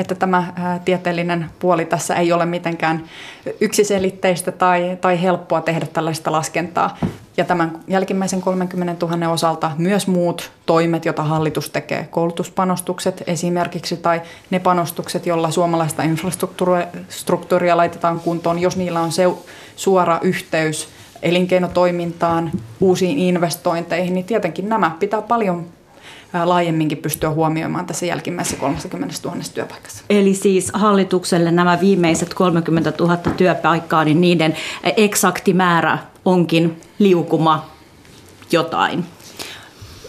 [0.00, 0.52] että tämä
[0.84, 3.04] tieteellinen puoli tässä ei ole mitenkään
[3.60, 6.98] yksiselitteistä tai, tai helppoa tehdä tällaista laskentaa.
[7.36, 14.22] Ja tämän jälkimmäisen 30 000 osalta myös muut toimet, joita hallitus tekee, koulutuspanostukset esimerkiksi tai
[14.50, 19.24] ne panostukset, joilla suomalaista infrastruktuuria laitetaan kuntoon, jos niillä on se
[19.76, 20.88] suora yhteys
[21.22, 25.66] elinkeinotoimintaan, uusiin investointeihin, niin tietenkin nämä pitää paljon
[26.44, 30.04] laajemminkin pystyä huomioimaan tässä jälkimmäisessä 30 000 työpaikassa.
[30.10, 34.56] Eli siis hallitukselle nämä viimeiset 30 000 työpaikkaa, niin niiden
[34.96, 37.66] eksakti määrä onkin liukuma
[38.52, 39.04] jotain?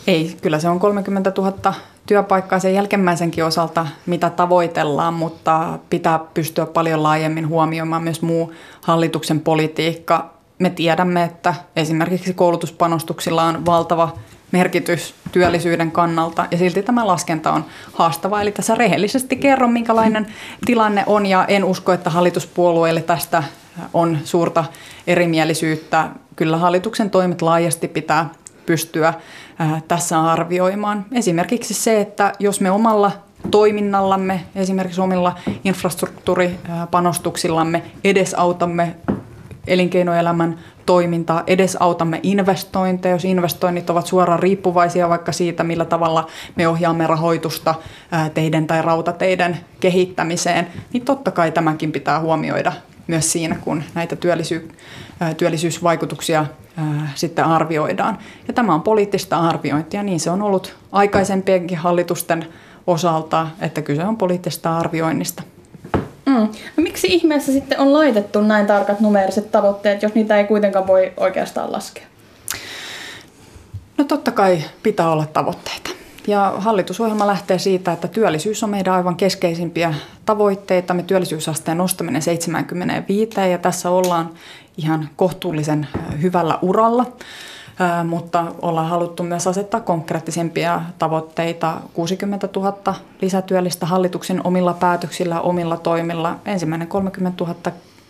[0.07, 1.73] Ei, kyllä se on 30 000
[2.05, 9.39] työpaikkaa sen jälkimmäisenkin osalta, mitä tavoitellaan, mutta pitää pystyä paljon laajemmin huomioimaan myös muu hallituksen
[9.39, 10.33] politiikka.
[10.59, 14.13] Me tiedämme, että esimerkiksi koulutuspanostuksilla on valtava
[14.51, 18.41] merkitys työllisyyden kannalta ja silti tämä laskenta on haastava.
[18.41, 20.27] Eli tässä rehellisesti kerron, minkälainen
[20.65, 23.43] tilanne on ja en usko, että hallituspuolueille tästä
[23.93, 24.65] on suurta
[25.07, 26.07] erimielisyyttä.
[26.35, 28.29] Kyllä hallituksen toimet laajasti pitää
[28.65, 29.13] pystyä
[29.87, 31.05] tässä arvioimaan.
[31.11, 33.11] Esimerkiksi se, että jos me omalla
[33.51, 38.95] toiminnallamme, esimerkiksi omilla infrastruktuuripanostuksillamme edesautamme
[39.67, 47.07] elinkeinoelämän toimintaa, edesautamme investointeja, jos investoinnit ovat suoraan riippuvaisia vaikka siitä, millä tavalla me ohjaamme
[47.07, 47.75] rahoitusta
[48.33, 52.73] teiden tai rautateiden kehittämiseen, niin totta kai tämäkin pitää huomioida
[53.07, 54.63] myös siinä, kun näitä työllisyys,
[55.37, 56.45] työllisyysvaikutuksia
[57.15, 58.17] sitten arvioidaan.
[58.47, 62.45] Ja tämä on poliittista arviointia, niin se on ollut aikaisempienkin hallitusten
[62.87, 65.43] osalta, että kyse on poliittisesta arvioinnista.
[66.25, 66.33] Mm.
[66.77, 71.13] No miksi ihmeessä sitten on laitettu näin tarkat numeeriset tavoitteet, jos niitä ei kuitenkaan voi
[71.17, 72.03] oikeastaan laskea?
[73.97, 75.89] No totta kai pitää olla tavoitteita.
[76.27, 79.93] Ja hallitusohjelma lähtee siitä, että työllisyys on meidän aivan keskeisimpiä
[80.25, 80.93] tavoitteita.
[80.93, 84.29] Me työllisyysasteen nostaminen 75 ja tässä ollaan
[84.77, 85.87] ihan kohtuullisen
[86.21, 87.05] hyvällä uralla
[88.07, 91.81] mutta ollaan haluttu myös asettaa konkreettisempia tavoitteita.
[91.93, 96.35] 60 000 lisätyöllistä hallituksen omilla päätöksillä, omilla toimilla.
[96.45, 97.55] Ensimmäinen 30 000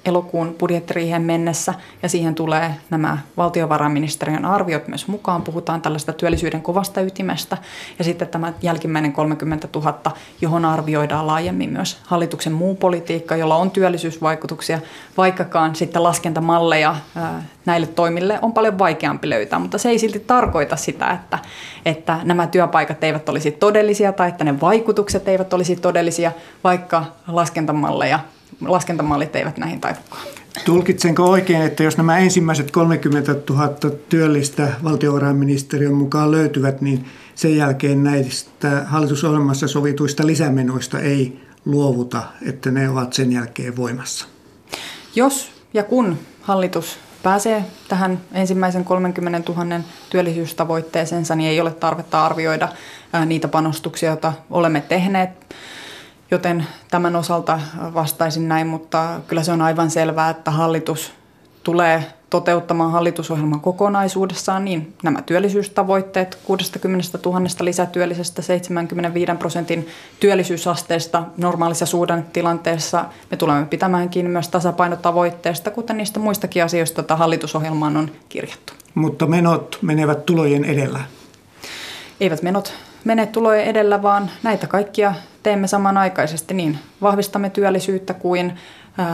[0.06, 1.74] elokuun budjettiriihen mennessä.
[2.04, 5.42] Ja siihen tulee nämä valtiovarainministeriön arviot myös mukaan.
[5.42, 7.58] Puhutaan tällaista työllisyyden kovasta ytimestä.
[8.00, 13.72] Ja sitten tämä jälkimmäinen 30 000, johon arvioidaan laajemmin myös hallituksen muu politiikka, jolla on
[13.72, 14.80] työllisyysvaikutuksia,
[15.18, 16.96] vaikkakaan sitten laskentamalleja
[17.66, 21.40] näille toimille on paljon vaikeampi löytää, mutta se ei silti tarkoita sitä, että,
[21.86, 26.32] että nämä työpaikat eivät olisi todellisia tai että ne vaikutukset eivät olisi todellisia,
[26.64, 28.20] vaikka laskentamalleja
[28.62, 30.22] laskentamallit eivät näihin taivukaan.
[30.66, 33.70] Tulkitsenko oikein, että jos nämä ensimmäiset 30 000
[34.10, 42.90] työllistä valtiovarainministeriön mukaan löytyvät, niin sen jälkeen näistä hallitusohjelmassa sovituista lisämenoista ei luovuta, että ne
[42.90, 44.28] ovat sen jälkeen voimassa?
[45.16, 52.70] Jos ja kun hallitus pääsee tähän ensimmäisen 30 000 työllisyystavoitteeseensa, niin ei ole tarvetta arvioida
[53.26, 55.30] niitä panostuksia, joita olemme tehneet
[56.32, 57.60] joten tämän osalta
[57.94, 61.12] vastaisin näin, mutta kyllä se on aivan selvää, että hallitus
[61.64, 69.88] tulee toteuttamaan hallitusohjelman kokonaisuudessaan, niin nämä työllisyystavoitteet 60 000 lisätyöllisestä 75 prosentin
[70.20, 73.06] työllisyysasteesta normaalissa suhdannetilanteessa.
[73.32, 78.74] Me tulemme pitämään kiinni myös tasapainotavoitteesta, kuten niistä muistakin asioista, joita hallitusohjelmaan on kirjattu.
[78.96, 81.00] Mutta menot menevät tulojen edellä.
[82.20, 82.74] Eivät menot
[83.04, 88.54] mene tulojen edellä, vaan näitä kaikkia teemme samanaikaisesti niin vahvistamme työllisyyttä kuin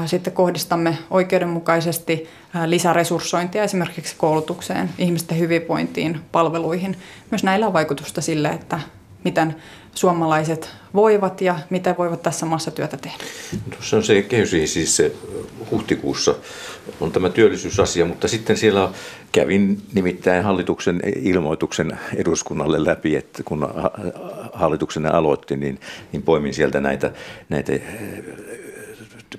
[0.05, 2.29] sitten kohdistamme oikeudenmukaisesti
[2.65, 6.97] lisäresurssointia esimerkiksi koulutukseen, ihmisten hyvinvointiin, palveluihin.
[7.31, 8.79] Myös näillä on vaikutusta sille, että
[9.23, 9.55] miten
[9.95, 13.23] suomalaiset voivat ja miten voivat tässä maassa työtä tehdä.
[13.69, 15.15] Tuossa on se kehysriihi siis se
[15.71, 16.35] huhtikuussa
[17.01, 18.89] on tämä työllisyysasia, mutta sitten siellä
[19.31, 23.67] kävin nimittäin hallituksen ilmoituksen eduskunnalle läpi, että kun
[24.53, 25.79] hallituksen aloitti, niin,
[26.11, 27.11] niin poimin sieltä näitä,
[27.49, 27.73] näitä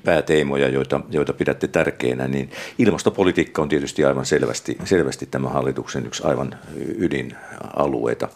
[0.05, 6.23] pääteemoja, joita, joita pidätte tärkeinä, niin ilmastopolitiikka on tietysti aivan selvästi, selvästi tämän hallituksen yksi
[6.25, 6.55] aivan
[6.99, 8.29] ydinalueita.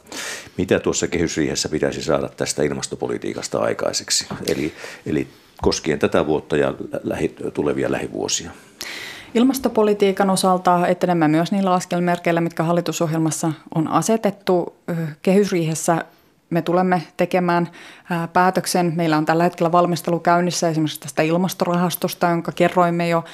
[0.58, 4.72] Mitä tuossa kehysriihessä pitäisi saada tästä ilmastopolitiikasta aikaiseksi, eli,
[5.06, 5.26] eli
[5.62, 8.50] koskien tätä vuotta ja lähi, tulevia lähivuosia?
[9.34, 14.76] Ilmastopolitiikan osalta etenemme myös niillä askelmerkeillä, mitkä hallitusohjelmassa on asetettu.
[15.22, 16.04] Kehysriihessä
[16.52, 17.68] me tulemme tekemään
[18.32, 18.92] päätöksen.
[18.96, 23.24] Meillä on tällä hetkellä valmistelu käynnissä esimerkiksi tästä ilmastorahastosta, jonka kerroimme jo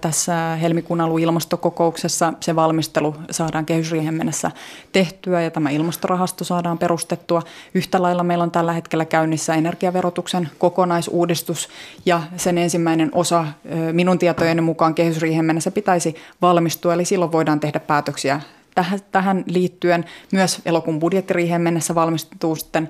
[0.00, 2.32] tässä helmikuun alun ilmastokokouksessa.
[2.40, 4.50] Se valmistelu saadaan kehysriihen mennessä
[4.92, 7.42] tehtyä ja tämä ilmastorahasto saadaan perustettua.
[7.74, 11.68] Yhtä lailla meillä on tällä hetkellä käynnissä energiaverotuksen kokonaisuudistus
[12.06, 13.46] ja sen ensimmäinen osa
[13.92, 18.40] minun tietojeni mukaan kehysriihen mennessä pitäisi valmistua, eli silloin voidaan tehdä päätöksiä
[19.12, 22.88] tähän liittyen myös elokuun budjettiriiheen mennessä valmistuu sitten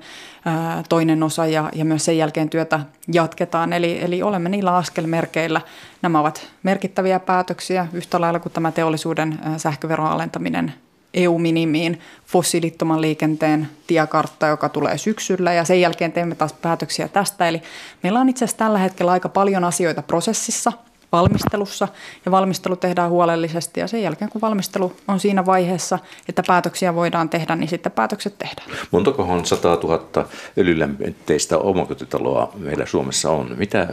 [0.89, 2.79] toinen osa ja, ja myös sen jälkeen työtä
[3.13, 3.73] jatketaan.
[3.73, 5.61] Eli, eli olemme niillä askelmerkeillä.
[6.01, 10.73] Nämä ovat merkittäviä päätöksiä yhtä lailla kuin tämä teollisuuden sähköveron alentaminen
[11.13, 17.47] EU-minimiin, fossiilittoman liikenteen tiekartta, joka tulee syksyllä ja sen jälkeen teemme taas päätöksiä tästä.
[17.47, 17.61] Eli
[18.03, 20.73] meillä on itse asiassa tällä hetkellä aika paljon asioita prosessissa–
[21.11, 21.87] valmistelussa
[22.25, 25.99] ja valmistelu tehdään huolellisesti ja sen jälkeen kun valmistelu on siinä vaiheessa,
[26.29, 28.67] että päätöksiä voidaan tehdä, niin sitten päätökset tehdään.
[28.91, 30.27] Montakohan 100 000
[30.57, 33.55] öljylämmitteistä omakotitaloa meillä Suomessa on?
[33.57, 33.87] Mitä,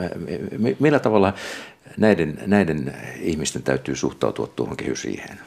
[0.79, 1.33] millä tavalla
[1.97, 5.39] näiden, näiden ihmisten täytyy suhtautua tuohon kehysriiheen?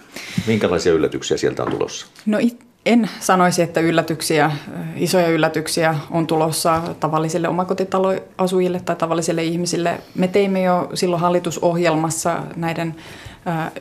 [0.48, 2.08] Minkälaisia yllätyksiä sieltä on tulossa?
[2.26, 4.52] No it, en sanoisi, että yllätyksiä,
[4.96, 10.02] isoja yllätyksiä on tulossa tavallisille omakotitaloasujille tai tavallisille ihmisille.
[10.16, 12.96] Me teimme jo silloin hallitusohjelmassa näiden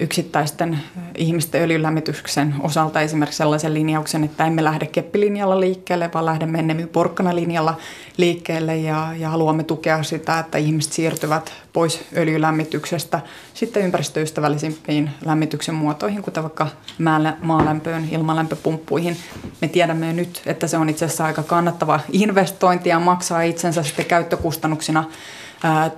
[0.01, 0.79] yksittäisten
[1.17, 7.77] ihmisten öljylämmityksen osalta esimerkiksi sellaisen linjauksen, että emme lähde keppilinjalla liikkeelle, vaan lähdemme ennemmin porkkanalinjalla
[8.17, 13.21] liikkeelle ja, ja haluamme tukea sitä, että ihmiset siirtyvät pois öljylämmityksestä
[13.55, 16.69] sitten ympäristöystävällisimpiin lämmityksen muotoihin, kuten vaikka
[17.43, 19.17] maalämpöön, ilmalämpöpumppuihin.
[19.61, 23.83] Me tiedämme jo nyt, että se on itse asiassa aika kannattava investointi ja maksaa itsensä
[23.83, 25.05] sitten käyttökustannuksina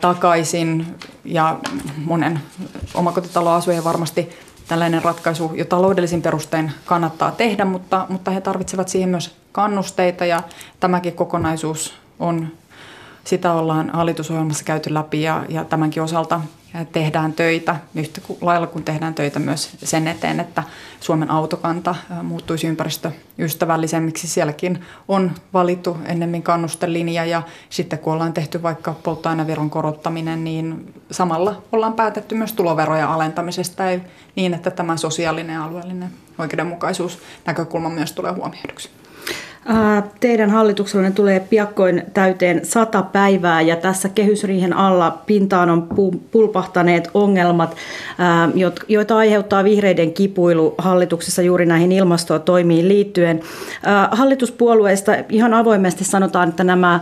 [0.01, 0.87] takaisin
[1.25, 1.59] ja
[2.05, 2.41] monen
[2.95, 4.29] omakotitaloasujan varmasti
[4.69, 10.43] tällainen ratkaisu jo taloudellisin perustein kannattaa tehdä, mutta, mutta he tarvitsevat siihen myös kannusteita ja
[10.81, 12.49] tämäkin kokonaisuus on,
[13.25, 16.41] sitä ollaan hallitusohjelmassa käyty läpi ja, ja tämänkin osalta
[16.93, 20.63] tehdään töitä yhtä lailla kuin tehdään töitä myös sen eteen, että
[21.01, 24.29] Suomen autokanta muuttuisi ympäristöystävällisemmiksi.
[24.29, 31.63] Sielläkin on valittu ennemmin kannustelinja ja sitten kun ollaan tehty vaikka polttoaineveron korottaminen, niin samalla
[31.73, 33.83] ollaan päätetty myös tuloveroja alentamisesta
[34.37, 38.91] niin, että tämä sosiaalinen ja alueellinen oikeudenmukaisuus näkökulma myös tulee huomioiduksi.
[40.21, 45.89] Teidän hallituksellenne tulee piakkoin täyteen sata päivää ja tässä kehysriihen alla pintaan on
[46.31, 47.77] pulpahtaneet ongelmat,
[48.89, 53.41] joita aiheuttaa vihreiden kipuilu hallituksessa juuri näihin ilmastotoimiin liittyen.
[54.11, 57.01] Hallituspuolueista ihan avoimesti sanotaan, että nämä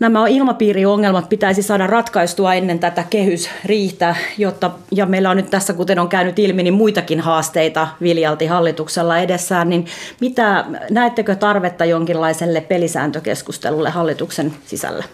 [0.00, 5.98] nämä ilmapiiriongelmat pitäisi saada ratkaistua ennen tätä kehysriihtä, jotta, ja meillä on nyt tässä, kuten
[5.98, 9.86] on käynyt ilmi, niin muitakin haasteita viljalti hallituksella edessään, niin
[10.20, 15.04] mitä, näettekö tarvetta jonkinlaiselle pelisääntökeskustelulle hallituksen sisällä?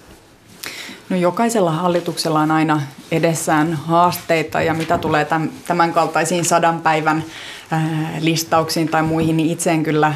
[1.10, 2.80] No jokaisella hallituksella on aina
[3.12, 5.26] edessään haasteita ja mitä tulee
[5.66, 7.24] tämän kaltaisiin sadan päivän
[8.20, 10.14] listauksiin tai muihin, niin itse en kyllä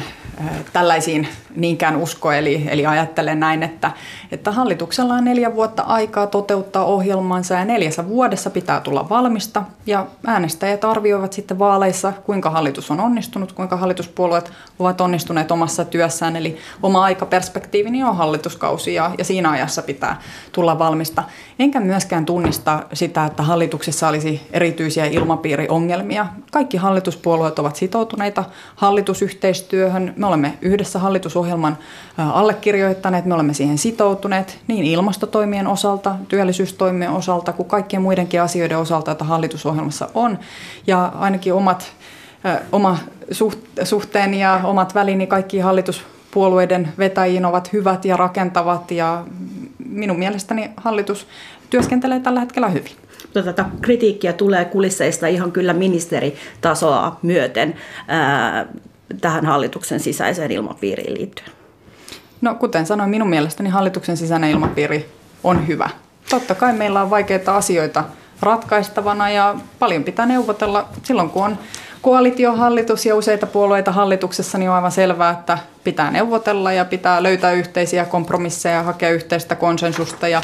[0.73, 3.91] tällaisiin niinkään usko, eli, eli ajattelen näin, että,
[4.31, 10.05] että hallituksella on neljä vuotta aikaa toteuttaa ohjelmansa ja neljässä vuodessa pitää tulla valmista ja
[10.27, 16.57] äänestäjät arvioivat sitten vaaleissa, kuinka hallitus on onnistunut, kuinka hallituspuolueet ovat onnistuneet omassa työssään, eli
[16.83, 20.21] oma aikaperspektiivini on hallituskausi ja, ja siinä ajassa pitää
[20.51, 21.23] tulla valmista.
[21.59, 26.25] Enkä myöskään tunnista sitä, että hallituksessa olisi erityisiä ilmapiiriongelmia.
[26.51, 28.43] Kaikki hallituspuolueet ovat sitoutuneita
[28.75, 30.13] hallitusyhteistyöhön.
[30.17, 30.99] Me olemme yhdessä
[31.41, 31.77] hallitusohjelman
[32.17, 39.11] allekirjoittaneet, me olemme siihen sitoutuneet niin ilmastotoimien osalta, työllisyystoimien osalta kuin kaikkien muidenkin asioiden osalta,
[39.11, 40.39] joita hallitusohjelmassa on.
[40.87, 41.91] Ja ainakin omat,
[42.71, 42.97] oma
[43.83, 49.23] suhteeni ja omat välini kaikki hallituspuolueiden vetäjiin ovat hyvät ja rakentavat ja
[49.85, 51.27] minun mielestäni hallitus
[51.69, 52.91] työskentelee tällä hetkellä hyvin.
[53.33, 57.75] Tätä kritiikkiä tulee kulisseista ihan kyllä ministeritasoa myöten
[59.21, 61.51] tähän hallituksen sisäiseen ilmapiiriin liittyen.
[62.41, 65.09] No kuten sanoin, minun mielestäni hallituksen sisäinen ilmapiiri
[65.43, 65.89] on hyvä.
[66.29, 68.03] Totta kai meillä on vaikeita asioita
[68.41, 71.57] ratkaistavana ja paljon pitää neuvotella silloin, kun on
[72.01, 77.51] koalitiohallitus ja useita puolueita hallituksessa, niin on aivan selvää, että pitää neuvotella ja pitää löytää
[77.51, 80.27] yhteisiä kompromisseja ja hakea yhteistä konsensusta.
[80.27, 80.41] Ja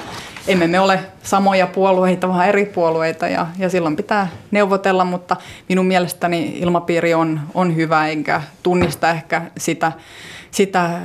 [0.47, 5.35] emme me ole samoja puolueita, vaan eri puolueita ja, ja silloin pitää neuvotella, mutta
[5.69, 9.91] minun mielestäni ilmapiiri on, on hyvä enkä tunnista ehkä sitä,
[10.51, 10.99] sitä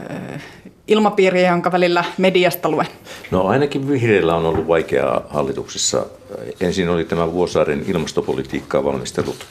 [0.88, 2.88] ilmapiiriä, jonka välillä mediasta luen?
[3.30, 6.06] No ainakin vihreillä on ollut vaikeaa hallituksessa.
[6.60, 9.46] Ensin oli tämä Vuosaaren ilmastopolitiikkaa valmistelut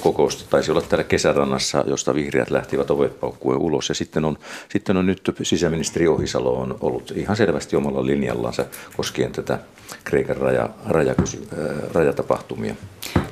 [0.00, 3.88] kokousta taisi olla täällä kesärannassa, josta vihreät lähtivät ovet paukkuen ulos.
[3.88, 4.38] Ja sitten on,
[4.68, 8.64] sitten on nyt sisäministeri Ohisalo on ollut ihan selvästi omalla linjallansa
[8.96, 9.58] koskien tätä
[10.04, 11.48] Kreikan raja, rajakysy,
[11.94, 12.74] rajatapahtumia.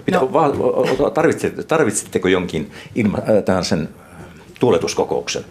[0.07, 0.33] Mitä, no.
[0.33, 3.89] va, tarvitsette, tarvitsetteko jonkin ilma, tähän sen
[4.61, 5.45] tuuletuskokouksen?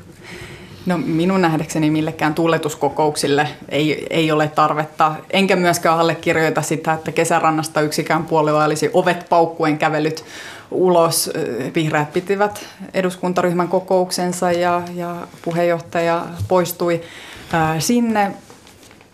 [0.86, 7.82] No minun nähdäkseni millekään tuuletuskokouksille ei, ei ole tarvetta, enkä myöskään allekirjoita sitä, että kesärannasta
[7.82, 10.26] yksikään puolue olisi ovet paukkuen kävellyt
[10.72, 11.32] ulos.
[11.76, 17.02] Vihreät pitivät eduskuntaryhmän kokouksensa ja, ja puheenjohtaja poistui
[17.54, 18.32] ää, sinne,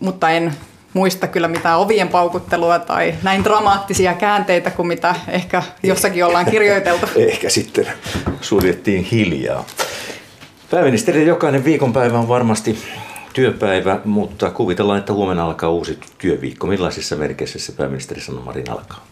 [0.00, 0.52] mutta en
[0.92, 7.06] muista kyllä mitään ovien paukuttelua tai näin dramaattisia käänteitä kuin mitä ehkä jossakin ollaan kirjoiteltu.
[7.30, 7.86] ehkä sitten
[8.40, 9.64] suljettiin hiljaa.
[10.72, 12.78] Pääministeri, jokainen viikonpäivä on varmasti
[13.32, 16.66] työpäivä, mutta kuvitellaan, että huomenna alkaa uusi työviikko.
[16.66, 19.06] Millaisissa merkeissä se pääministeri Sanna Marin alkaa?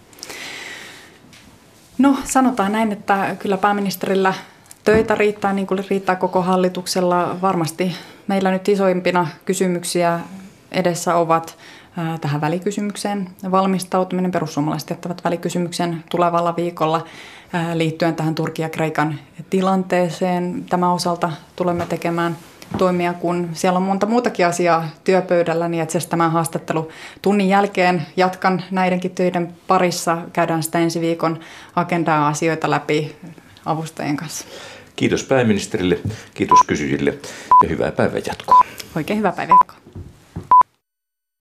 [1.98, 4.34] No sanotaan näin, että kyllä pääministerillä
[4.84, 7.36] töitä riittää niin kuin riittää koko hallituksella.
[7.42, 7.96] Varmasti
[8.26, 10.20] meillä nyt isoimpina kysymyksiä
[10.72, 11.56] edessä ovat
[12.20, 14.30] tähän välikysymykseen valmistautuminen.
[14.30, 17.04] Perussuomalaiset jättävät välikysymyksen tulevalla viikolla
[17.74, 19.18] liittyen tähän Turkia ja Kreikan
[19.50, 20.64] tilanteeseen.
[20.68, 22.36] Tämä osalta tulemme tekemään
[22.78, 26.88] toimia, kun siellä on monta muutakin asiaa työpöydällä, niin itse asiassa tämän haastattelu
[27.22, 30.18] tunnin jälkeen jatkan näidenkin töiden parissa.
[30.32, 31.40] Käydään sitä ensi viikon
[31.76, 33.16] agendaa asioita läpi
[33.64, 34.44] avustajien kanssa.
[34.96, 35.98] Kiitos pääministerille,
[36.34, 37.14] kiitos kysyjille
[37.62, 38.64] ja hyvää päivänjatkoa.
[38.96, 39.76] Oikein hyvää päivänjatkoa.